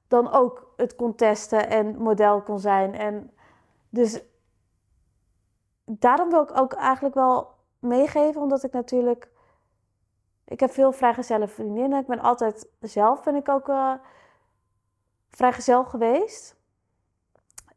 dan 0.09 0.33
ook 0.33 0.73
het 0.77 0.97
kon 0.97 1.15
testen 1.15 1.71
en 1.71 1.97
model 1.97 2.43
kon 2.43 2.59
zijn. 2.59 2.95
En 2.95 3.31
dus 3.89 4.23
daarom 5.85 6.31
wil 6.31 6.43
ik 6.43 6.59
ook 6.59 6.73
eigenlijk 6.73 7.15
wel 7.15 7.55
meegeven, 7.79 8.41
omdat 8.41 8.63
ik 8.63 8.73
natuurlijk. 8.73 9.29
Ik 10.45 10.61
heb 10.61 10.71
veel 10.71 10.93
vrijgezelle 10.93 11.49
vriendinnen. 11.49 12.01
Ik 12.01 12.07
ben 12.07 12.21
altijd 12.21 12.69
zelf, 12.81 13.23
ben 13.23 13.35
ik 13.35 13.49
ook 13.49 13.69
uh, 13.69 13.93
vrijgezel 15.37 15.85
geweest. 15.85 16.57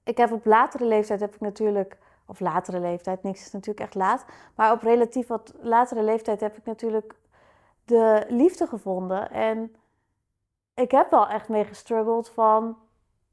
Ik 0.04 0.18
heb 0.18 0.32
op 0.32 0.46
latere 0.46 0.86
leeftijd 0.86 1.20
heb 1.20 1.36
ik 1.36 1.42
natuurlijk, 1.42 1.98
of 2.26 2.40
latere 2.40 2.80
leeftijd, 2.80 3.24
niks 3.24 3.46
is 3.46 3.52
natuurlijk 3.52 3.86
echt 3.86 3.96
laat. 3.96 4.26
Maar 4.56 4.72
op 4.72 4.82
relatief 4.82 5.28
wat 5.28 5.54
latere 5.60 6.04
leeftijd 6.04 6.40
heb 6.40 6.58
ik 6.58 6.66
natuurlijk 6.66 7.16
de 7.86 8.26
liefde 8.28 8.68
gevonden. 8.68 9.32
En 9.32 9.76
ik 10.74 10.92
heb 10.92 11.10
wel 11.10 11.28
echt 11.28 11.50
mee 11.50 11.66
gestruggeld 11.66 12.30
van... 12.30 12.78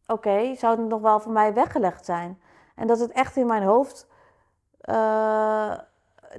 Oké, 0.07 0.55
zou 0.55 0.81
het 0.81 0.89
nog 0.89 1.01
wel 1.01 1.21
van 1.21 1.33
mij 1.33 1.55
weggelegd 1.55 2.05
zijn? 2.05 2.41
En 2.75 2.87
dat 2.87 2.99
het 2.99 3.11
echt 3.11 3.37
in 3.37 3.47
mijn 3.47 3.63
hoofd... 3.63 4.09
Uh, 4.85 5.79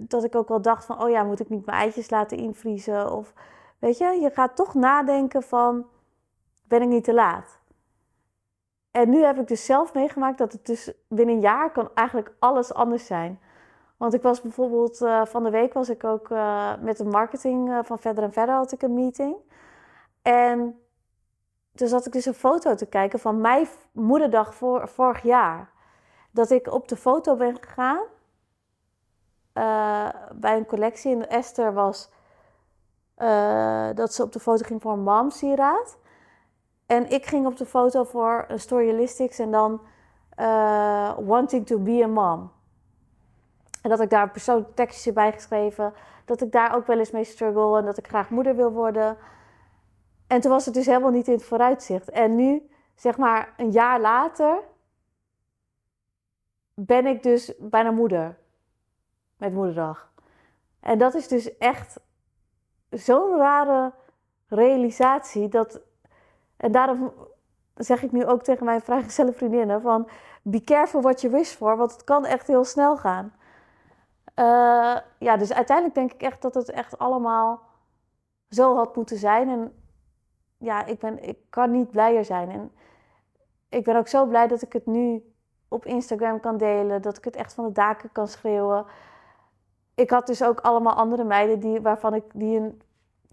dat 0.02 0.23
ik 0.23 0.36
ook 0.36 0.47
wel 0.47 0.62
dacht 0.62 0.86
van... 0.86 1.02
Oh 1.02 1.10
ja, 1.10 1.23
moet 1.23 1.39
ik 1.39 1.50
niet 1.50 1.65
mijn 1.65 1.78
eitjes 1.78 2.10
laten 2.10 2.38
invriezen? 2.38 3.12
Of 3.12 3.34
weet 3.80 3.97
je, 3.97 4.06
je 4.06 4.30
gaat 4.30 4.56
toch 4.56 4.73
nadenken 4.73 5.43
van... 5.43 5.86
Ben 6.63 6.82
ik 6.82 6.88
niet 6.88 7.04
te 7.04 7.13
laat? 7.13 7.60
En 8.97 9.10
nu 9.10 9.23
heb 9.23 9.39
ik 9.39 9.47
dus 9.47 9.65
zelf 9.65 9.93
meegemaakt 9.93 10.38
dat 10.38 10.51
het 10.51 10.65
dus 10.65 10.91
binnen 11.07 11.36
een 11.36 11.41
jaar 11.41 11.71
kan 11.71 11.89
eigenlijk 11.93 12.33
alles 12.39 12.73
anders 12.73 13.05
zijn. 13.05 13.39
Want 13.97 14.13
ik 14.13 14.21
was 14.21 14.41
bijvoorbeeld 14.41 15.01
uh, 15.01 15.25
van 15.25 15.43
de 15.43 15.49
week 15.49 15.73
was 15.73 15.89
ik 15.89 16.03
ook 16.03 16.29
uh, 16.29 16.73
met 16.81 16.97
de 16.97 17.05
marketing 17.05 17.69
uh, 17.69 17.79
van 17.83 17.99
Verder 17.99 18.23
en 18.23 18.33
Verder 18.33 18.55
had 18.55 18.71
ik 18.71 18.81
een 18.81 18.93
meeting. 18.93 19.36
En 20.21 20.79
toen 21.75 21.88
zat 21.88 22.05
ik 22.05 22.12
dus 22.12 22.25
een 22.25 22.33
foto 22.33 22.75
te 22.75 22.86
kijken 22.86 23.19
van 23.19 23.41
mijn 23.41 23.67
moederdag 23.91 24.55
voor, 24.55 24.88
vorig 24.88 25.21
jaar. 25.21 25.71
Dat 26.31 26.49
ik 26.49 26.71
op 26.71 26.88
de 26.88 26.95
foto 26.95 27.36
ben 27.36 27.57
gegaan 27.62 28.03
bij 30.33 30.57
een 30.57 30.65
collectie. 30.65 31.12
En 31.12 31.29
Esther 31.29 31.73
was 31.73 32.10
dat 33.95 34.13
ze 34.13 34.23
op 34.23 34.31
de 34.31 34.39
foto 34.39 34.65
ging 34.65 34.81
voor 34.81 34.91
een 34.91 35.03
momsieraad. 35.03 35.97
En 36.88 37.10
ik 37.10 37.26
ging 37.26 37.45
op 37.45 37.58
de 37.58 37.65
foto 37.65 38.04
voor 38.04 38.45
Storylistics 38.56 39.39
en 39.39 39.52
dan 39.52 39.82
Wanting 41.26 41.65
to 41.65 41.80
be 41.80 42.04
a 42.04 42.08
Mom. 42.08 42.52
En 43.82 43.89
dat 43.89 44.00
ik 44.00 44.10
daar 44.10 44.32
persoonlijke 44.32 44.73
tekstjes 44.73 45.13
bij 45.13 45.32
geschreven. 45.32 45.93
Dat 46.26 46.41
ik 46.41 46.52
daar 46.52 46.76
ook 46.76 46.88
wel 46.88 47.00
eens 47.00 47.12
mee 47.12 47.23
struggle 47.23 47.78
en 47.78 47.86
dat 47.86 47.97
ik 47.97 48.08
graag 48.08 48.30
moeder 48.30 48.56
wil 48.56 48.71
worden. 48.71 49.17
En 50.28 50.41
toen 50.41 50.52
was 50.52 50.65
het 50.65 50.73
dus 50.73 50.86
helemaal 50.86 51.12
niet 51.12 51.28
in 51.28 51.34
het 51.34 51.43
vooruitzicht. 51.43 52.10
En 52.10 52.36
nu, 52.36 52.69
zeg 52.95 53.17
maar 53.17 53.54
een 53.58 53.71
jaar 53.71 54.02
later, 54.02 54.63
ben 56.73 57.06
ik 57.06 57.23
dus 57.23 57.54
bijna 57.60 57.91
moeder. 57.91 58.38
Met 59.38 59.54
moederdag. 59.54 60.12
En 60.80 60.97
dat 60.97 61.13
is 61.13 61.28
dus 61.28 61.58
echt 61.58 62.00
zo'n 62.89 63.38
rare 63.38 63.93
realisatie. 64.47 65.47
Dat, 65.50 65.82
en 66.58 66.72
daarom 66.72 67.13
zeg 67.76 68.04
ik 68.04 68.12
nu 68.12 68.26
ook 68.26 68.43
tegen 68.43 68.65
mijn 68.65 68.82
vrijgezelle 68.82 69.34
vriendinnen 69.34 69.82
van... 69.82 70.10
Be 70.41 70.63
careful 70.63 71.02
what 71.02 71.22
you 71.22 71.34
wish 71.34 71.52
for, 71.52 71.78
want 71.78 71.91
het 71.91 72.04
kan 72.04 72.26
echt 72.26 72.48
heel 72.48 72.63
snel 72.63 72.98
gaan. 72.98 73.34
Uh, 74.36 74.98
ja, 75.20 75.38
dus 75.38 75.54
uiteindelijk 75.54 75.96
denk 75.96 76.13
ik 76.13 76.22
echt 76.22 76.41
dat 76.41 76.54
het 76.54 76.70
echt 76.70 76.98
allemaal 76.98 77.62
zo 78.50 78.76
had 78.76 78.96
moeten 78.96 79.17
zijn. 79.17 79.50
En 79.50 79.84
ja, 80.58 80.86
ik, 80.86 81.00
ben, 81.00 81.24
ik 81.24 81.38
kan 81.50 81.72
niet 81.72 81.91
blijer 81.91 82.26
zijn. 82.26 82.50
En 82.50 82.72
ik 83.70 83.84
ben 83.84 83.96
ook 83.96 84.08
zo 84.08 84.26
blij 84.26 84.48
dat 84.48 84.62
ik 84.62 84.74
het 84.74 84.86
nu 84.86 85.34
op 85.67 85.86
Instagram 85.86 86.39
kan 86.39 86.58
delen. 86.58 87.02
Dat 87.02 87.17
ik 87.17 87.24
het 87.24 87.36
echt 87.36 87.54
van 87.54 87.65
de 87.65 87.72
daken 87.72 88.12
kan 88.12 88.28
schreeuwen. 88.28 88.86
Ik 89.96 90.10
had 90.10 90.28
dus 90.28 90.43
ook 90.43 90.60
allemaal 90.60 90.93
andere 90.93 91.24
meiden 91.24 91.60
die, 91.60 91.82
waarvan 91.82 92.13
ik, 92.13 92.24
die 92.34 92.60
een, 92.60 92.82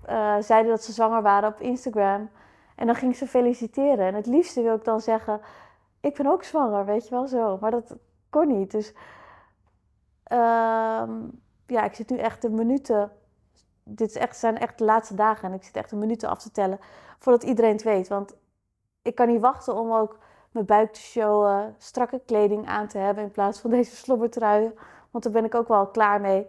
uh, 0.09 0.37
zeiden 0.41 0.71
dat 0.71 0.85
ze 0.85 0.93
zwanger 0.93 1.23
waren 1.23 1.49
op 1.49 1.61
Instagram. 1.61 2.31
En 2.75 2.87
dan 2.87 2.95
ging 2.95 3.17
ze 3.17 3.27
feliciteren. 3.27 4.07
En 4.07 4.15
het 4.15 4.27
liefste 4.27 4.63
wil 4.63 4.75
ik 4.75 4.85
dan 4.85 5.01
zeggen: 5.01 5.41
Ik 6.01 6.15
ben 6.15 6.27
ook 6.27 6.43
zwanger, 6.43 6.85
weet 6.85 7.05
je 7.05 7.11
wel 7.11 7.27
zo. 7.27 7.59
Maar 7.61 7.71
dat 7.71 7.97
kon 8.31 8.49
niet. 8.49 8.71
Dus 8.71 8.95
Ehm, 10.25 11.13
ja, 11.67 11.85
ik 11.85 11.95
zit 11.95 12.11
nu 12.11 12.17
echt 12.19 12.43
de 12.43 12.51
minuten. 12.51 13.13
Dit 13.83 14.09
is 14.09 14.17
echt, 14.17 14.37
zijn 14.37 14.59
echt 14.59 14.79
de 14.79 14.85
laatste 14.85 15.15
dagen 15.15 15.49
en 15.49 15.55
ik 15.55 15.65
zit 15.65 15.77
echt 15.77 15.91
de 15.91 15.97
minuten 15.97 16.29
af 16.29 16.43
te 16.43 16.51
tellen 16.51 16.79
voordat 17.19 17.43
iedereen 17.43 17.73
het 17.73 17.83
weet. 17.83 18.09
Want 18.09 18.35
ik 19.03 19.15
kan 19.15 19.29
niet 19.29 19.41
wachten 19.41 19.75
om 19.75 19.93
ook 19.93 20.19
mijn 20.51 20.67
buik 20.67 20.93
te 20.93 21.01
showen, 21.01 21.75
strakke 21.79 22.21
kleding 22.27 22.67
aan 22.67 22.89
te 22.89 22.99
hebben 22.99 23.25
in 23.25 23.31
plaats 23.31 23.61
van 23.61 23.71
deze 23.71 23.97
slobbertruien. 23.97 24.75
Want 25.11 25.25
daar 25.25 25.33
ben 25.33 25.45
ik 25.45 25.55
ook 25.55 25.69
wel 25.69 25.87
klaar 25.87 26.21
mee. 26.21 26.47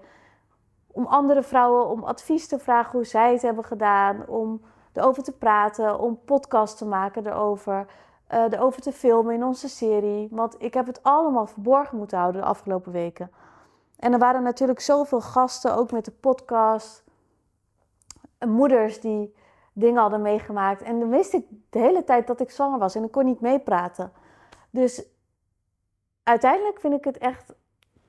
Om 0.87 1.05
andere 1.05 1.43
vrouwen 1.43 1.87
om 1.87 2.03
advies 2.03 2.47
te 2.47 2.59
vragen 2.59 2.91
hoe 2.91 3.05
zij 3.05 3.31
het 3.31 3.41
hebben 3.41 3.63
gedaan, 3.63 4.27
om 4.27 4.61
erover 4.97 5.23
te 5.23 5.31
praten, 5.31 5.99
om 5.99 6.19
podcast 6.25 6.77
te 6.77 6.85
maken 6.85 7.27
erover, 7.27 7.87
uh, 8.33 8.43
erover 8.51 8.81
te 8.81 8.91
filmen 8.91 9.33
in 9.33 9.43
onze 9.43 9.69
serie. 9.69 10.27
Want 10.31 10.55
ik 10.57 10.73
heb 10.73 10.85
het 10.85 11.03
allemaal 11.03 11.47
verborgen 11.47 11.97
moeten 11.97 12.17
houden 12.17 12.41
de 12.41 12.47
afgelopen 12.47 12.91
weken. 12.91 13.31
En 13.95 14.13
er 14.13 14.19
waren 14.19 14.43
natuurlijk 14.43 14.79
zoveel 14.79 15.21
gasten, 15.21 15.75
ook 15.75 15.91
met 15.91 16.05
de 16.05 16.11
podcast. 16.11 17.03
Moeders 18.47 19.01
die 19.01 19.35
dingen 19.73 20.01
hadden 20.01 20.21
meegemaakt. 20.21 20.81
En 20.81 20.99
dan 20.99 21.09
wist 21.09 21.33
ik 21.33 21.45
de 21.69 21.79
hele 21.79 22.03
tijd 22.03 22.27
dat 22.27 22.39
ik 22.39 22.51
zwanger 22.51 22.79
was 22.79 22.95
en 22.95 23.03
ik 23.03 23.11
kon 23.11 23.25
niet 23.25 23.41
meepraten. 23.41 24.11
Dus 24.69 25.05
uiteindelijk 26.23 26.79
vind 26.79 26.93
ik 26.93 27.03
het 27.03 27.17
echt 27.17 27.53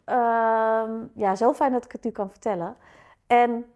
uh, 0.07 0.85
ja, 1.15 1.35
zo 1.35 1.53
fijn 1.53 1.73
dat 1.73 1.85
ik 1.85 1.93
het 1.93 2.05
nu 2.05 2.11
kan 2.11 2.31
vertellen. 2.31 2.77
En 3.27 3.67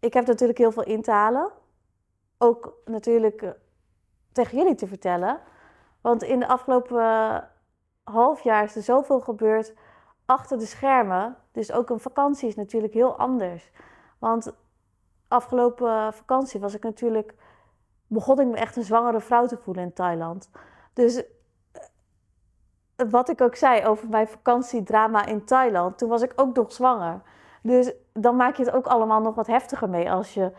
ik 0.00 0.14
heb 0.14 0.26
natuurlijk 0.26 0.58
heel 0.58 0.72
veel 0.72 0.84
in 0.84 1.02
te 1.02 1.10
halen. 1.10 1.50
Ook 2.38 2.74
natuurlijk 2.84 3.42
uh, 3.42 3.50
tegen 4.32 4.58
jullie 4.58 4.74
te 4.74 4.86
vertellen. 4.86 5.40
Want 6.00 6.22
in 6.22 6.40
de 6.40 6.48
afgelopen 6.48 6.96
uh, 6.96 7.38
half 8.04 8.40
jaar 8.40 8.64
is 8.64 8.76
er 8.76 8.82
zoveel 8.82 9.20
gebeurd 9.20 9.74
achter 10.24 10.58
de 10.58 10.66
schermen. 10.66 11.36
Dus 11.52 11.72
ook 11.72 11.90
een 11.90 12.00
vakantie 12.00 12.48
is 12.48 12.54
natuurlijk 12.54 12.92
heel 12.92 13.18
anders. 13.18 13.70
Want 14.18 14.56
afgelopen 15.28 16.12
vakantie 16.12 16.60
was 16.60 16.74
ik 16.74 16.82
natuurlijk. 16.82 17.34
begon 18.06 18.40
ik 18.40 18.46
me 18.46 18.56
echt 18.56 18.76
een 18.76 18.82
zwangere 18.82 19.20
vrouw 19.20 19.46
te 19.46 19.56
voelen 19.56 19.82
in 19.82 19.92
Thailand. 19.92 20.50
Dus 20.92 21.24
eh, 21.72 23.06
wat 23.10 23.28
ik 23.28 23.40
ook 23.40 23.54
zei 23.54 23.86
over 23.86 24.08
mijn 24.08 24.28
vakantiedrama 24.28 25.26
in 25.26 25.44
Thailand, 25.44 25.98
toen 25.98 26.08
was 26.08 26.22
ik 26.22 26.32
ook 26.36 26.56
nog 26.56 26.72
zwanger. 26.72 27.20
Dus 27.62 27.92
dan 28.12 28.36
maak 28.36 28.56
je 28.56 28.64
het 28.64 28.74
ook 28.74 28.86
allemaal 28.86 29.20
nog 29.20 29.34
wat 29.34 29.46
heftiger 29.46 29.88
mee 29.88 30.10
als 30.10 30.34
je 30.34 30.52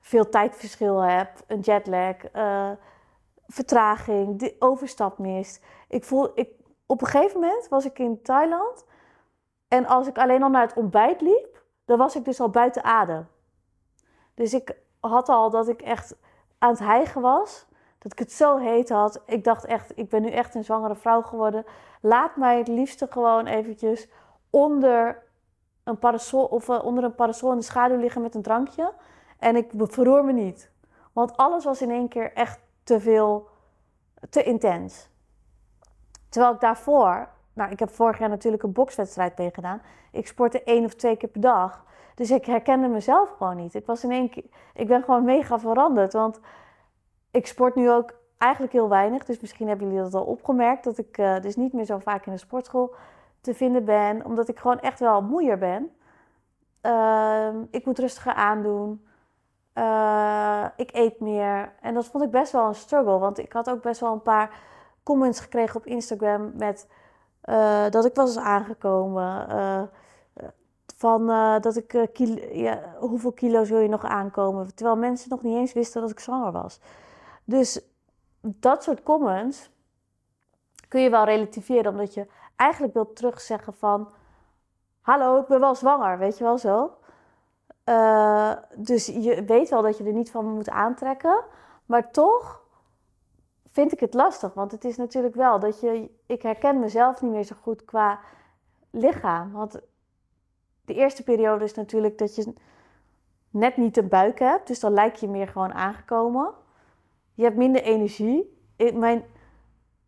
veel 0.00 0.28
tijdverschil 0.28 0.98
hebt, 0.98 1.44
een 1.46 1.60
jetlag, 1.60 2.16
uh, 2.36 2.70
vertraging, 3.46 4.38
de 4.38 4.56
overstap 4.58 5.18
mist. 5.18 5.64
Ik 5.88 6.04
voel, 6.04 6.30
ik, 6.34 6.48
op 6.86 7.00
een 7.00 7.06
gegeven 7.06 7.40
moment 7.40 7.68
was 7.68 7.84
ik 7.84 7.98
in 7.98 8.22
Thailand 8.22 8.84
en 9.68 9.86
als 9.86 10.06
ik 10.06 10.18
alleen 10.18 10.42
al 10.42 10.50
naar 10.50 10.66
het 10.66 10.76
ontbijt 10.76 11.20
liep, 11.20 11.62
dan 11.84 11.98
was 11.98 12.16
ik 12.16 12.24
dus 12.24 12.40
al 12.40 12.50
buiten 12.50 12.84
adem. 12.84 13.28
Dus 14.34 14.54
ik 14.54 14.76
had 15.00 15.28
al 15.28 15.50
dat 15.50 15.68
ik 15.68 15.82
echt 15.82 16.16
aan 16.58 16.70
het 16.70 16.78
hijgen 16.78 17.20
was. 17.20 17.66
Dat 17.98 18.12
ik 18.12 18.18
het 18.18 18.32
zo 18.32 18.56
heet 18.56 18.88
had. 18.88 19.22
Ik 19.26 19.44
dacht 19.44 19.64
echt, 19.64 19.92
ik 19.94 20.08
ben 20.08 20.22
nu 20.22 20.30
echt 20.30 20.54
een 20.54 20.64
zwangere 20.64 20.94
vrouw 20.94 21.22
geworden. 21.22 21.64
Laat 22.00 22.36
mij 22.36 22.58
het 22.58 22.68
liefste 22.68 23.06
gewoon 23.10 23.46
eventjes 23.46 24.08
onder 24.50 25.22
een 25.84 25.98
parasol, 25.98 26.44
of, 26.44 26.68
uh, 26.68 26.84
onder 26.84 27.04
een 27.04 27.14
parasol 27.14 27.50
in 27.50 27.56
de 27.56 27.64
schaduw 27.64 27.98
liggen 27.98 28.22
met 28.22 28.34
een 28.34 28.42
drankje. 28.42 28.92
En 29.40 29.56
ik 29.56 29.70
verroer 29.74 30.24
me 30.24 30.32
niet. 30.32 30.70
Want 31.12 31.36
alles 31.36 31.64
was 31.64 31.82
in 31.82 31.90
één 31.90 32.08
keer 32.08 32.32
echt 32.32 32.60
te 32.82 33.00
veel, 33.00 33.48
te 34.30 34.42
intens. 34.42 35.08
Terwijl 36.28 36.54
ik 36.54 36.60
daarvoor 36.60 37.28
nou, 37.60 37.72
ik 37.72 37.78
heb 37.78 37.90
vorig 37.90 38.18
jaar 38.18 38.28
natuurlijk 38.28 38.62
een 38.62 38.72
bokswedstrijd 38.72 39.38
meegedaan. 39.38 39.82
Ik 40.12 40.26
sportte 40.26 40.62
één 40.62 40.84
of 40.84 40.94
twee 40.94 41.16
keer 41.16 41.28
per 41.28 41.40
dag. 41.40 41.84
Dus 42.14 42.30
ik 42.30 42.44
herkende 42.44 42.88
mezelf 42.88 43.30
gewoon 43.36 43.56
niet. 43.56 43.74
Ik, 43.74 43.86
was 43.86 44.04
in 44.04 44.10
één 44.10 44.30
keer, 44.30 44.44
ik 44.74 44.86
ben 44.86 45.02
gewoon 45.02 45.24
mega 45.24 45.58
veranderd. 45.58 46.12
Want 46.12 46.40
ik 47.30 47.46
sport 47.46 47.74
nu 47.74 47.90
ook 47.90 48.14
eigenlijk 48.38 48.72
heel 48.72 48.88
weinig. 48.88 49.24
Dus 49.24 49.40
misschien 49.40 49.68
hebben 49.68 49.86
jullie 49.86 50.02
dat 50.02 50.14
al 50.14 50.24
opgemerkt. 50.24 50.84
Dat 50.84 50.98
ik 50.98 51.18
uh, 51.18 51.40
dus 51.40 51.56
niet 51.56 51.72
meer 51.72 51.84
zo 51.84 51.98
vaak 51.98 52.26
in 52.26 52.32
de 52.32 52.38
sportschool 52.38 52.94
te 53.40 53.54
vinden 53.54 53.84
ben. 53.84 54.24
Omdat 54.24 54.48
ik 54.48 54.58
gewoon 54.58 54.80
echt 54.80 55.00
wel 55.00 55.22
moeier 55.22 55.58
ben. 55.58 55.90
Uh, 56.82 57.48
ik 57.70 57.84
moet 57.84 57.98
rustiger 57.98 58.32
aandoen. 58.34 59.06
Uh, 59.74 60.64
ik 60.76 60.90
eet 60.92 61.20
meer. 61.20 61.72
En 61.80 61.94
dat 61.94 62.06
vond 62.06 62.24
ik 62.24 62.30
best 62.30 62.52
wel 62.52 62.66
een 62.66 62.74
struggle. 62.74 63.18
Want 63.18 63.38
ik 63.38 63.52
had 63.52 63.70
ook 63.70 63.82
best 63.82 64.00
wel 64.00 64.12
een 64.12 64.22
paar 64.22 64.58
comments 65.02 65.40
gekregen 65.40 65.76
op 65.76 65.86
Instagram 65.86 66.52
met 66.56 66.88
uh, 67.44 67.88
dat 67.90 68.04
ik 68.04 68.14
was 68.14 68.38
aangekomen. 68.38 69.46
Uh, 69.50 69.82
van 70.96 71.26
dat 71.60 71.76
ik 71.76 72.08
kilo, 72.12 72.46
ja, 72.52 72.94
hoeveel 72.98 73.32
kilo's 73.32 73.68
wil 73.68 73.78
je 73.78 73.88
nog 73.88 74.04
aankomen? 74.04 74.74
Terwijl 74.74 74.96
mensen 74.96 75.30
nog 75.30 75.42
niet 75.42 75.56
eens 75.56 75.72
wisten 75.72 76.00
dat 76.00 76.10
ik 76.10 76.20
zwanger 76.20 76.52
was. 76.52 76.80
Dus 77.44 77.80
dat 78.40 78.82
soort 78.82 79.02
comments 79.02 79.70
kun 80.88 81.00
je 81.00 81.10
wel 81.10 81.24
relativeren, 81.24 81.92
omdat 81.92 82.14
je 82.14 82.26
eigenlijk 82.56 82.94
wilt 82.94 83.16
terugzeggen 83.16 83.74
van: 83.74 84.08
Hallo, 85.00 85.40
ik 85.40 85.46
ben 85.46 85.60
wel 85.60 85.74
zwanger, 85.74 86.18
weet 86.18 86.38
je 86.38 86.44
wel 86.44 86.58
zo. 86.58 86.96
Dus 88.76 89.06
je 89.06 89.44
weet 89.46 89.68
wel 89.68 89.82
dat 89.82 89.98
je 89.98 90.04
er 90.04 90.12
niet 90.12 90.30
van 90.30 90.46
moet 90.46 90.70
aantrekken, 90.70 91.44
maar 91.86 92.10
toch 92.10 92.60
vind 93.70 93.92
ik 93.92 94.00
het 94.00 94.14
lastig. 94.14 94.54
Want 94.54 94.72
het 94.72 94.84
is 94.84 94.96
natuurlijk 94.96 95.34
wel 95.34 95.58
dat 95.58 95.80
je. 95.80 96.10
Ik 96.26 96.42
herken 96.42 96.78
mezelf 96.78 97.22
niet 97.22 97.32
meer 97.32 97.44
zo 97.44 97.56
goed 97.62 97.84
qua 97.84 98.18
lichaam. 98.90 99.52
Want 99.52 99.80
de 100.84 100.94
eerste 100.94 101.22
periode 101.22 101.64
is 101.64 101.74
natuurlijk 101.74 102.18
dat 102.18 102.34
je 102.34 102.54
net 103.50 103.76
niet 103.76 103.96
een 103.96 104.08
buik 104.08 104.38
hebt. 104.38 104.66
Dus 104.66 104.80
dan 104.80 104.92
lijk 104.92 105.16
je 105.16 105.28
meer 105.28 105.48
gewoon 105.48 105.72
aangekomen. 105.72 106.54
Je 107.34 107.42
hebt 107.42 107.56
minder 107.56 107.82
energie. 107.82 108.58
Mijn 108.94 109.24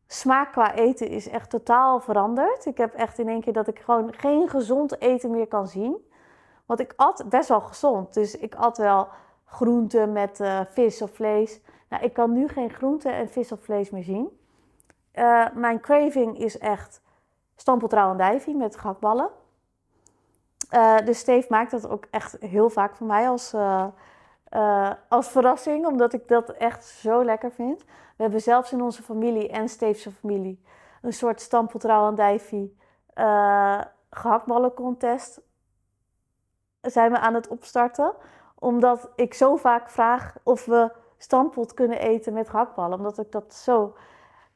smaak 0.06 0.52
qua 0.52 0.74
eten 0.74 1.08
is 1.08 1.28
echt 1.28 1.50
totaal 1.50 2.00
veranderd. 2.00 2.66
Ik 2.66 2.76
heb 2.76 2.94
echt 2.94 3.18
in 3.18 3.28
één 3.28 3.40
keer 3.40 3.52
dat 3.52 3.68
ik 3.68 3.78
gewoon 3.78 4.14
geen 4.14 4.48
gezond 4.48 5.00
eten 5.00 5.30
meer 5.30 5.48
kan 5.48 5.66
zien. 5.66 6.10
Want 6.66 6.80
ik 6.80 6.92
at 6.96 7.24
best 7.28 7.48
wel 7.48 7.60
gezond. 7.60 8.14
Dus 8.14 8.36
ik 8.36 8.54
at 8.54 8.78
wel 8.78 9.08
groenten 9.44 10.12
met 10.12 10.40
uh, 10.40 10.60
vis 10.68 11.02
of 11.02 11.10
vlees. 11.10 11.60
Nou, 11.88 12.04
ik 12.04 12.12
kan 12.12 12.32
nu 12.32 12.48
geen 12.48 12.70
groente 12.70 13.10
en 13.10 13.28
vis 13.28 13.52
of 13.52 13.60
vlees 13.60 13.90
meer 13.90 14.02
zien. 14.02 14.40
Uh, 15.14 15.46
mijn 15.54 15.80
craving 15.80 16.38
is 16.38 16.58
echt 16.58 17.02
stampeltrouw 17.56 18.10
en 18.10 18.16
dijvie 18.16 18.56
met 18.56 18.76
gakballen. 18.76 19.30
Uh, 20.70 20.98
dus 20.98 21.18
Steve 21.18 21.46
maakt 21.50 21.70
dat 21.70 21.88
ook 21.88 22.06
echt 22.10 22.36
heel 22.40 22.70
vaak 22.70 22.96
voor 22.96 23.06
mij 23.06 23.28
als, 23.28 23.54
als 25.08 25.28
verrassing, 25.28 25.86
omdat 25.86 26.12
ik 26.12 26.28
dat 26.28 26.50
echt 26.50 26.84
zo 26.84 27.24
lekker 27.24 27.52
vind. 27.52 27.84
We 28.16 28.22
hebben 28.22 28.40
zelfs 28.40 28.72
in 28.72 28.82
onze 28.82 29.02
familie 29.02 29.48
en 29.48 29.68
Steve's 29.68 30.08
familie 30.18 30.62
een 31.02 31.12
soort 31.12 31.40
stampotrouw 31.40 32.08
en 32.08 32.14
dijfie 32.14 32.76
gehaktballencontest 34.10 35.40
zijn 36.82 37.10
we 37.10 37.18
aan 37.18 37.34
het 37.34 37.48
opstarten. 37.48 38.14
Omdat 38.58 39.10
ik 39.16 39.34
zo 39.34 39.56
vaak 39.56 39.90
vraag 39.90 40.36
of 40.42 40.64
we 40.64 40.92
stampot 41.18 41.74
kunnen 41.74 41.98
eten 41.98 42.32
met 42.32 42.48
gehaktballen. 42.48 42.98
Omdat 42.98 43.18
ik 43.18 43.32
dat 43.32 43.54
zo, 43.54 43.96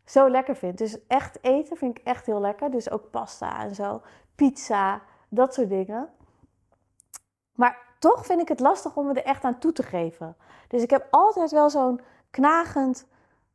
zo 0.04 0.30
lekker 0.30 0.56
vind. 0.56 0.78
Dus 0.78 1.06
echt 1.06 1.38
eten 1.40 1.76
vind 1.76 1.98
ik 1.98 2.04
echt 2.04 2.26
heel 2.26 2.40
lekker. 2.40 2.70
Dus 2.70 2.90
ook 2.90 3.10
pasta 3.10 3.62
en 3.62 3.74
zo. 3.74 4.00
Pizza, 4.34 5.02
dat 5.28 5.54
soort 5.54 5.68
dingen. 5.68 6.08
Maar 7.54 7.78
toch 7.98 8.26
vind 8.26 8.40
ik 8.40 8.48
het 8.48 8.60
lastig 8.60 8.96
om 8.96 9.06
me 9.06 9.12
er 9.12 9.24
echt 9.24 9.44
aan 9.44 9.58
toe 9.58 9.72
te 9.72 9.82
geven. 9.82 10.36
Dus 10.68 10.82
ik 10.82 10.90
heb 10.90 11.06
altijd 11.10 11.50
wel 11.50 11.70
zo'n 11.70 12.00
knagend 12.30 13.06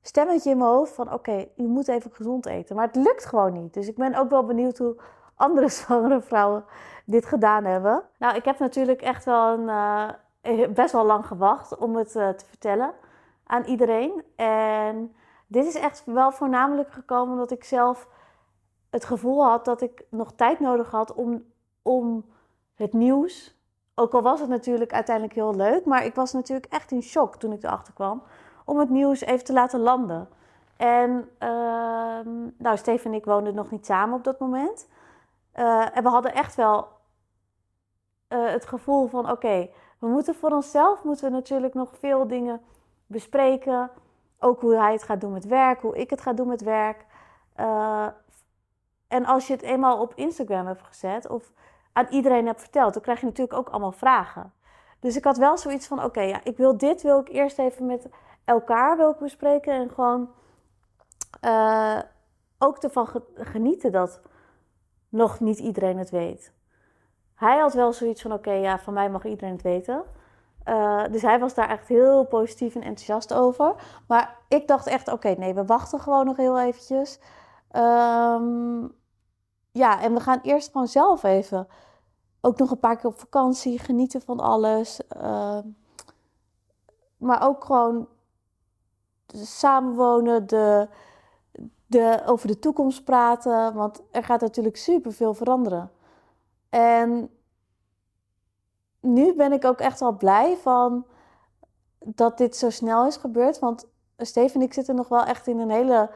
stemmetje 0.01 0.49
in 0.49 0.57
mijn 0.57 0.69
hoofd 0.69 0.93
van... 0.93 1.13
oké, 1.13 1.47
je 1.55 1.67
moet 1.67 1.87
even 1.87 2.11
gezond 2.11 2.45
eten. 2.45 2.75
Maar 2.75 2.87
het 2.87 2.95
lukt 2.95 3.25
gewoon 3.25 3.53
niet. 3.53 3.73
Dus 3.73 3.87
ik 3.87 3.95
ben 3.95 4.15
ook 4.15 4.29
wel 4.29 4.45
benieuwd 4.45 4.77
hoe 4.77 4.95
andere 5.41 5.69
zwangere 5.79 6.21
vrouwen 6.21 6.65
dit 7.05 7.25
gedaan 7.25 7.65
hebben. 7.65 8.03
Nou, 8.17 8.35
ik 8.35 8.45
heb 8.45 8.59
natuurlijk 8.59 9.01
echt 9.01 9.25
wel 9.25 9.53
een, 9.53 9.67
uh, 10.43 10.67
best 10.67 10.91
wel 10.91 11.05
lang 11.05 11.25
gewacht 11.25 11.77
om 11.77 11.95
het 11.95 12.15
uh, 12.15 12.29
te 12.29 12.45
vertellen 12.45 12.93
aan 13.45 13.63
iedereen. 13.63 14.23
En 14.35 15.15
dit 15.47 15.65
is 15.65 15.75
echt 15.75 16.03
wel 16.05 16.31
voornamelijk 16.31 16.91
gekomen 16.91 17.33
omdat 17.33 17.51
ik 17.51 17.63
zelf 17.63 18.07
het 18.89 19.05
gevoel 19.05 19.43
had 19.43 19.65
dat 19.65 19.81
ik 19.81 20.03
nog 20.09 20.31
tijd 20.35 20.59
nodig 20.59 20.91
had 20.91 21.13
om, 21.13 21.43
om 21.81 22.25
het 22.75 22.93
nieuws. 22.93 23.59
Ook 23.95 24.13
al 24.13 24.21
was 24.21 24.39
het 24.39 24.49
natuurlijk 24.49 24.93
uiteindelijk 24.93 25.35
heel 25.35 25.55
leuk, 25.55 25.85
maar 25.85 26.05
ik 26.05 26.15
was 26.15 26.33
natuurlijk 26.33 26.73
echt 26.73 26.91
in 26.91 27.01
shock 27.01 27.35
toen 27.35 27.51
ik 27.51 27.63
erachter 27.63 27.93
kwam. 27.93 28.23
Om 28.65 28.79
het 28.79 28.89
nieuws 28.89 29.21
even 29.21 29.45
te 29.45 29.53
laten 29.53 29.79
landen. 29.79 30.27
En 30.77 31.29
uh, 31.39 31.49
nou, 32.57 32.77
Steven 32.77 33.11
en 33.11 33.17
ik 33.17 33.25
woonden 33.25 33.55
nog 33.55 33.71
niet 33.71 33.85
samen 33.85 34.17
op 34.17 34.23
dat 34.23 34.39
moment. 34.39 34.87
Uh, 35.55 35.97
en 35.97 36.03
we 36.03 36.09
hadden 36.09 36.33
echt 36.33 36.55
wel 36.55 36.87
uh, 38.29 38.49
het 38.49 38.65
gevoel 38.65 39.07
van: 39.07 39.29
oké, 39.29 39.69
we 39.99 40.07
moeten 40.07 40.35
voor 40.35 40.51
onszelf 40.51 41.03
moeten 41.03 41.25
we 41.25 41.31
natuurlijk 41.31 41.73
nog 41.73 41.97
veel 41.97 42.27
dingen 42.27 42.61
bespreken. 43.07 43.89
Ook 44.39 44.61
hoe 44.61 44.75
hij 44.75 44.91
het 44.91 45.03
gaat 45.03 45.21
doen 45.21 45.31
met 45.31 45.45
werk, 45.45 45.81
hoe 45.81 45.97
ik 45.97 46.09
het 46.09 46.21
ga 46.21 46.33
doen 46.33 46.47
met 46.47 46.61
werk. 46.61 47.05
Uh, 47.59 48.07
en 49.07 49.25
als 49.25 49.47
je 49.47 49.53
het 49.53 49.61
eenmaal 49.61 50.01
op 50.01 50.15
Instagram 50.15 50.67
hebt 50.67 50.81
gezet 50.81 51.29
of 51.29 51.51
aan 51.93 52.07
iedereen 52.09 52.45
hebt 52.45 52.61
verteld, 52.61 52.93
dan 52.93 53.01
krijg 53.01 53.19
je 53.19 53.25
natuurlijk 53.25 53.57
ook 53.57 53.69
allemaal 53.69 53.91
vragen. 53.91 54.53
Dus 54.99 55.15
ik 55.15 55.23
had 55.23 55.37
wel 55.37 55.57
zoiets 55.57 55.87
van: 55.87 56.03
oké, 56.03 56.21
ja, 56.21 56.39
ik 56.43 56.57
wil 56.57 56.77
dit 56.77 57.01
wil 57.01 57.19
ik 57.19 57.29
eerst 57.29 57.59
even 57.59 57.85
met 57.85 58.09
elkaar 58.45 58.97
wil 58.97 59.09
ik 59.09 59.17
bespreken 59.17 59.73
en 59.73 59.89
gewoon 59.89 60.29
ook 62.57 62.77
ervan 62.77 63.07
genieten 63.35 63.91
dat 63.91 64.21
nog 65.11 65.39
niet 65.39 65.59
iedereen 65.59 65.97
het 65.97 66.09
weet. 66.09 66.53
Hij 67.35 67.59
had 67.59 67.73
wel 67.73 67.93
zoiets 67.93 68.21
van: 68.21 68.33
oké, 68.33 68.51
ja, 68.51 68.79
van 68.79 68.93
mij 68.93 69.09
mag 69.09 69.25
iedereen 69.25 69.53
het 69.53 69.61
weten. 69.61 70.03
Uh, 70.65 71.03
dus 71.11 71.21
hij 71.21 71.39
was 71.39 71.53
daar 71.53 71.69
echt 71.69 71.87
heel 71.87 72.25
positief 72.25 72.75
en 72.75 72.81
enthousiast 72.81 73.33
over. 73.33 73.75
Maar 74.07 74.37
ik 74.47 74.67
dacht 74.67 74.87
echt: 74.87 75.11
oké, 75.11 75.29
nee, 75.29 75.53
we 75.53 75.65
wachten 75.65 75.99
gewoon 75.99 76.25
nog 76.25 76.37
heel 76.37 76.59
eventjes. 76.59 77.19
Um, 77.75 78.93
ja, 79.71 80.01
en 80.01 80.13
we 80.13 80.19
gaan 80.19 80.39
eerst 80.43 80.71
gewoon 80.71 80.87
zelf 80.87 81.23
even 81.23 81.67
ook 82.41 82.57
nog 82.57 82.71
een 82.71 82.79
paar 82.79 82.95
keer 82.95 83.09
op 83.09 83.19
vakantie, 83.19 83.79
genieten 83.79 84.21
van 84.21 84.39
alles. 84.39 84.99
Uh, 85.17 85.57
maar 87.17 87.43
ook 87.43 87.63
gewoon 87.63 88.07
samenwonen, 89.33 90.47
de, 90.47 90.87
de, 91.91 92.21
over 92.25 92.47
de 92.47 92.59
toekomst 92.59 93.03
praten. 93.03 93.73
Want 93.73 94.01
er 94.11 94.23
gaat 94.23 94.41
natuurlijk 94.41 94.77
super 94.77 95.13
veel 95.13 95.33
veranderen. 95.33 95.91
En 96.69 97.29
nu 98.99 99.33
ben 99.33 99.51
ik 99.51 99.65
ook 99.65 99.79
echt 99.79 99.99
wel 99.99 100.17
blij 100.17 100.57
van 100.57 101.05
dat 101.99 102.37
dit 102.37 102.55
zo 102.55 102.69
snel 102.69 103.07
is 103.07 103.17
gebeurd. 103.17 103.59
Want 103.59 103.87
Steven 104.17 104.55
en 104.55 104.67
ik 104.67 104.73
zitten 104.73 104.95
nog 104.95 105.07
wel 105.07 105.23
echt 105.23 105.47
in 105.47 105.59
een 105.59 105.69
hele. 105.69 106.09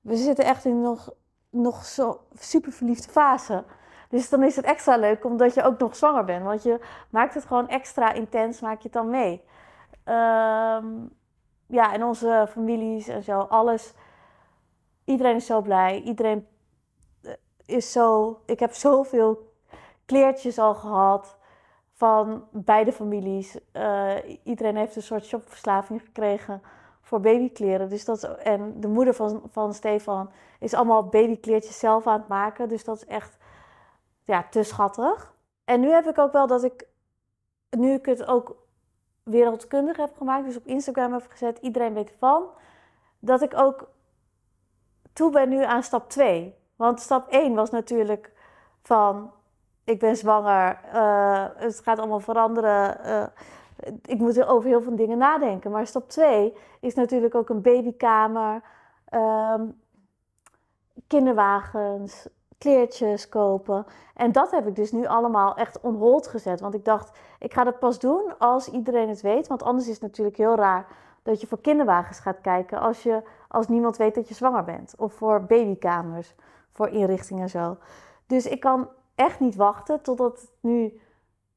We 0.00 0.16
zitten 0.16 0.44
echt 0.44 0.64
in 0.64 0.80
nog, 0.80 1.10
nog 1.50 1.84
zo 1.84 2.20
super 2.34 2.72
verliefde 2.72 3.10
fase. 3.10 3.64
Dus 4.08 4.28
dan 4.28 4.42
is 4.42 4.56
het 4.56 4.64
extra 4.64 4.96
leuk 4.96 5.24
omdat 5.24 5.54
je 5.54 5.62
ook 5.62 5.78
nog 5.78 5.96
zwanger 5.96 6.24
bent. 6.24 6.44
Want 6.44 6.62
je 6.62 6.80
maakt 7.10 7.34
het 7.34 7.44
gewoon 7.44 7.68
extra 7.68 8.12
intens, 8.12 8.60
maak 8.60 8.76
je 8.76 8.82
het 8.82 8.92
dan 8.92 9.10
mee. 9.10 9.42
Um, 10.04 11.18
ja, 11.66 11.92
en 11.92 12.04
onze 12.04 12.46
families 12.50 13.08
en 13.08 13.22
zo, 13.22 13.38
alles. 13.38 13.94
Iedereen 15.04 15.36
is 15.36 15.46
zo 15.46 15.60
blij. 15.60 16.00
Iedereen 16.00 16.46
eh, 17.22 17.32
is 17.66 17.92
zo. 17.92 18.38
Ik 18.46 18.60
heb 18.60 18.72
zoveel 18.72 19.52
kleertjes 20.04 20.58
al 20.58 20.74
gehad 20.74 21.38
van 21.92 22.44
beide 22.50 22.92
families. 22.92 23.58
Uh, 23.72 24.14
iedereen 24.44 24.76
heeft 24.76 24.96
een 24.96 25.02
soort 25.02 25.24
shopverslaving 25.24 26.02
gekregen 26.02 26.62
voor 27.00 27.20
babykleren. 27.20 27.88
Dus 27.88 28.04
dat, 28.04 28.22
en 28.22 28.80
de 28.80 28.88
moeder 28.88 29.14
van, 29.14 29.42
van 29.50 29.74
Stefan 29.74 30.30
is 30.58 30.74
allemaal 30.74 31.04
babykleertjes 31.04 31.78
zelf 31.78 32.06
aan 32.06 32.18
het 32.18 32.28
maken. 32.28 32.68
Dus 32.68 32.84
dat 32.84 32.96
is 32.96 33.06
echt 33.06 33.36
ja, 34.24 34.46
te 34.50 34.62
schattig. 34.62 35.34
En 35.64 35.80
nu 35.80 35.90
heb 35.90 36.06
ik 36.06 36.18
ook 36.18 36.32
wel 36.32 36.46
dat 36.46 36.64
ik, 36.64 36.86
nu 37.70 37.92
ik 37.92 38.06
het 38.06 38.26
ook 38.26 38.56
wereldkundig 39.22 39.96
heb 39.96 40.16
gemaakt, 40.16 40.44
dus 40.44 40.56
op 40.56 40.66
Instagram 40.66 41.12
heb 41.12 41.26
gezet, 41.28 41.58
iedereen 41.58 41.94
weet 41.94 42.10
ervan, 42.10 42.44
dat 43.18 43.42
ik 43.42 43.58
ook 43.58 43.90
toe 45.12 45.30
ben 45.30 45.48
nu 45.48 45.64
aan 45.64 45.82
stap 45.82 46.08
2. 46.08 46.54
Want 46.76 47.00
stap 47.00 47.28
1 47.28 47.54
was 47.54 47.70
natuurlijk 47.70 48.32
van 48.82 49.32
ik 49.84 49.98
ben 49.98 50.16
zwanger, 50.16 50.80
uh, 50.94 51.46
het 51.54 51.80
gaat 51.80 51.98
allemaal 51.98 52.20
veranderen. 52.20 52.96
Uh, 53.06 53.92
ik 54.04 54.18
moet 54.18 54.44
over 54.44 54.68
heel 54.68 54.82
veel 54.82 54.96
dingen 54.96 55.18
nadenken. 55.18 55.70
Maar 55.70 55.86
stap 55.86 56.08
2 56.08 56.54
is 56.80 56.94
natuurlijk 56.94 57.34
ook 57.34 57.48
een 57.48 57.62
babykamer, 57.62 58.62
um, 59.14 59.80
kinderwagens, 61.06 62.28
kleertjes 62.58 63.28
kopen. 63.28 63.86
En 64.14 64.32
dat 64.32 64.50
heb 64.50 64.66
ik 64.66 64.76
dus 64.76 64.92
nu 64.92 65.06
allemaal 65.06 65.56
echt 65.56 65.80
on 65.80 65.94
hold 65.94 66.26
gezet. 66.26 66.60
Want 66.60 66.74
ik 66.74 66.84
dacht, 66.84 67.18
ik 67.38 67.54
ga 67.54 67.64
dat 67.64 67.78
pas 67.78 67.98
doen 67.98 68.38
als 68.38 68.68
iedereen 68.68 69.08
het 69.08 69.20
weet. 69.20 69.46
Want 69.46 69.62
anders 69.62 69.86
is 69.86 69.92
het 69.92 70.02
natuurlijk 70.02 70.36
heel 70.36 70.54
raar 70.54 70.86
dat 71.22 71.40
je 71.40 71.46
voor 71.46 71.60
kinderwagens 71.60 72.18
gaat 72.18 72.40
kijken 72.40 72.80
als, 72.80 73.02
je, 73.02 73.22
als 73.50 73.68
niemand 73.68 73.96
weet 73.96 74.14
dat 74.14 74.28
je 74.28 74.34
zwanger 74.34 74.64
bent. 74.64 74.94
Of 74.98 75.12
voor 75.12 75.44
babykamers, 75.44 76.34
voor 76.70 76.88
inrichtingen 76.88 77.42
en 77.42 77.48
zo. 77.48 77.76
Dus 78.26 78.46
ik 78.46 78.60
kan 78.60 78.88
echt 79.14 79.40
niet 79.40 79.56
wachten 79.56 80.02
totdat 80.02 80.40
het 80.40 80.52
nu 80.60 81.00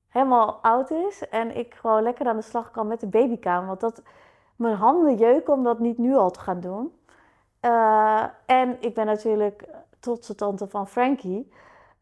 helemaal 0.07 0.59
oud 0.61 0.91
is. 0.91 1.29
En 1.29 1.57
ik 1.57 1.73
gewoon 1.73 2.03
lekker 2.03 2.27
aan 2.27 2.35
de 2.35 2.41
slag 2.41 2.71
kan 2.71 2.87
met 2.87 2.99
de 2.99 3.07
babykamer. 3.07 3.67
Want 3.67 3.79
dat, 3.79 4.01
mijn 4.55 4.75
handen 4.75 5.15
jeuken 5.15 5.53
om 5.53 5.63
dat 5.63 5.79
niet 5.79 5.97
nu 5.97 6.15
al 6.15 6.31
te 6.31 6.39
gaan 6.39 6.59
doen. 6.59 6.97
Uh, 7.61 8.23
en 8.45 8.77
ik 8.81 8.93
ben 8.93 9.05
natuurlijk 9.05 9.67
trotse 9.99 10.35
tante 10.35 10.67
van 10.67 10.87
Frankie. 10.87 11.51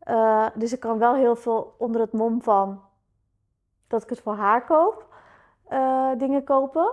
Uh, 0.07 0.47
dus 0.55 0.73
ik 0.73 0.79
kan 0.79 0.97
wel 0.97 1.15
heel 1.15 1.35
veel 1.35 1.75
onder 1.77 2.01
het 2.01 2.13
mom 2.13 2.41
van 2.41 2.81
dat 3.87 4.03
ik 4.03 4.09
het 4.09 4.21
voor 4.21 4.35
haar 4.35 4.65
koop, 4.65 5.05
uh, 5.69 6.09
dingen 6.17 6.43
kopen. 6.43 6.91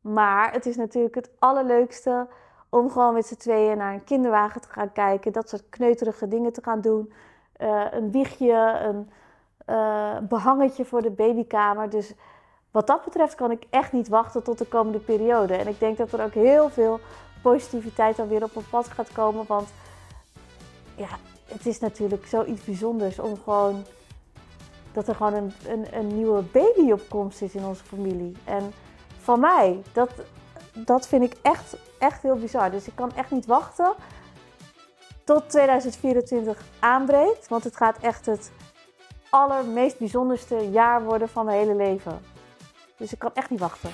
Maar 0.00 0.52
het 0.52 0.66
is 0.66 0.76
natuurlijk 0.76 1.14
het 1.14 1.30
allerleukste 1.38 2.26
om 2.68 2.90
gewoon 2.90 3.14
met 3.14 3.26
z'n 3.26 3.36
tweeën 3.36 3.76
naar 3.76 3.92
een 3.92 4.04
kinderwagen 4.04 4.60
te 4.60 4.68
gaan 4.68 4.92
kijken. 4.92 5.32
Dat 5.32 5.48
soort 5.48 5.68
kneuterige 5.68 6.28
dingen 6.28 6.52
te 6.52 6.62
gaan 6.62 6.80
doen. 6.80 7.12
Uh, 7.60 7.84
een 7.90 8.10
wiegje, 8.10 8.80
een 8.82 9.08
behangetje 10.28 10.84
voor 10.84 11.02
de 11.02 11.10
babykamer. 11.10 11.90
Dus 11.90 12.14
wat 12.70 12.86
dat 12.86 13.04
betreft 13.04 13.34
kan 13.34 13.50
ik 13.50 13.66
echt 13.70 13.92
niet 13.92 14.08
wachten 14.08 14.42
tot 14.42 14.58
de 14.58 14.66
komende 14.66 14.98
periode. 14.98 15.56
En 15.56 15.68
ik 15.68 15.78
denk 15.78 15.96
dat 15.96 16.12
er 16.12 16.24
ook 16.24 16.34
heel 16.34 16.68
veel 16.68 17.00
positiviteit 17.42 18.16
dan 18.16 18.28
weer 18.28 18.42
op 18.42 18.56
een 18.56 18.68
pad 18.70 18.88
gaat 18.88 19.12
komen. 19.12 19.44
Want 19.46 19.68
ja, 20.96 21.08
het 21.44 21.66
is 21.66 21.78
natuurlijk 21.78 22.26
zoiets 22.26 22.64
bijzonders 22.64 23.18
om 23.18 23.36
gewoon 23.44 23.84
dat 24.92 25.08
er 25.08 25.14
gewoon 25.14 25.34
een, 25.34 25.52
een, 25.68 25.86
een, 25.98 26.16
nieuwe 26.16 26.42
baby 26.42 26.92
op 26.92 27.00
komst 27.08 27.42
is 27.42 27.54
in 27.54 27.64
onze 27.64 27.84
familie. 27.84 28.36
En 28.44 28.72
van 29.28 29.40
mij, 29.40 29.82
dat, 29.92 30.10
dat 30.72 31.08
vind 31.08 31.22
ik 31.22 31.36
echt, 31.42 31.76
echt 31.98 32.22
heel 32.22 32.36
bizar. 32.36 32.70
Dus 32.70 32.86
ik 32.86 32.94
kan 32.94 33.14
echt 33.14 33.30
niet 33.30 33.46
wachten 33.46 33.94
tot 35.24 35.50
2024 35.50 36.62
aanbreekt. 36.78 37.48
Want 37.48 37.64
het 37.64 37.76
gaat 37.76 37.98
echt 38.00 38.26
het 38.26 38.50
allermeest 39.30 39.98
bijzonderste 39.98 40.70
jaar 40.70 41.04
worden 41.04 41.28
van 41.28 41.44
mijn 41.44 41.58
hele 41.58 41.74
leven. 41.74 42.20
Dus 42.96 43.12
ik 43.12 43.18
kan 43.18 43.30
echt 43.34 43.50
niet 43.50 43.60
wachten. 43.60 43.90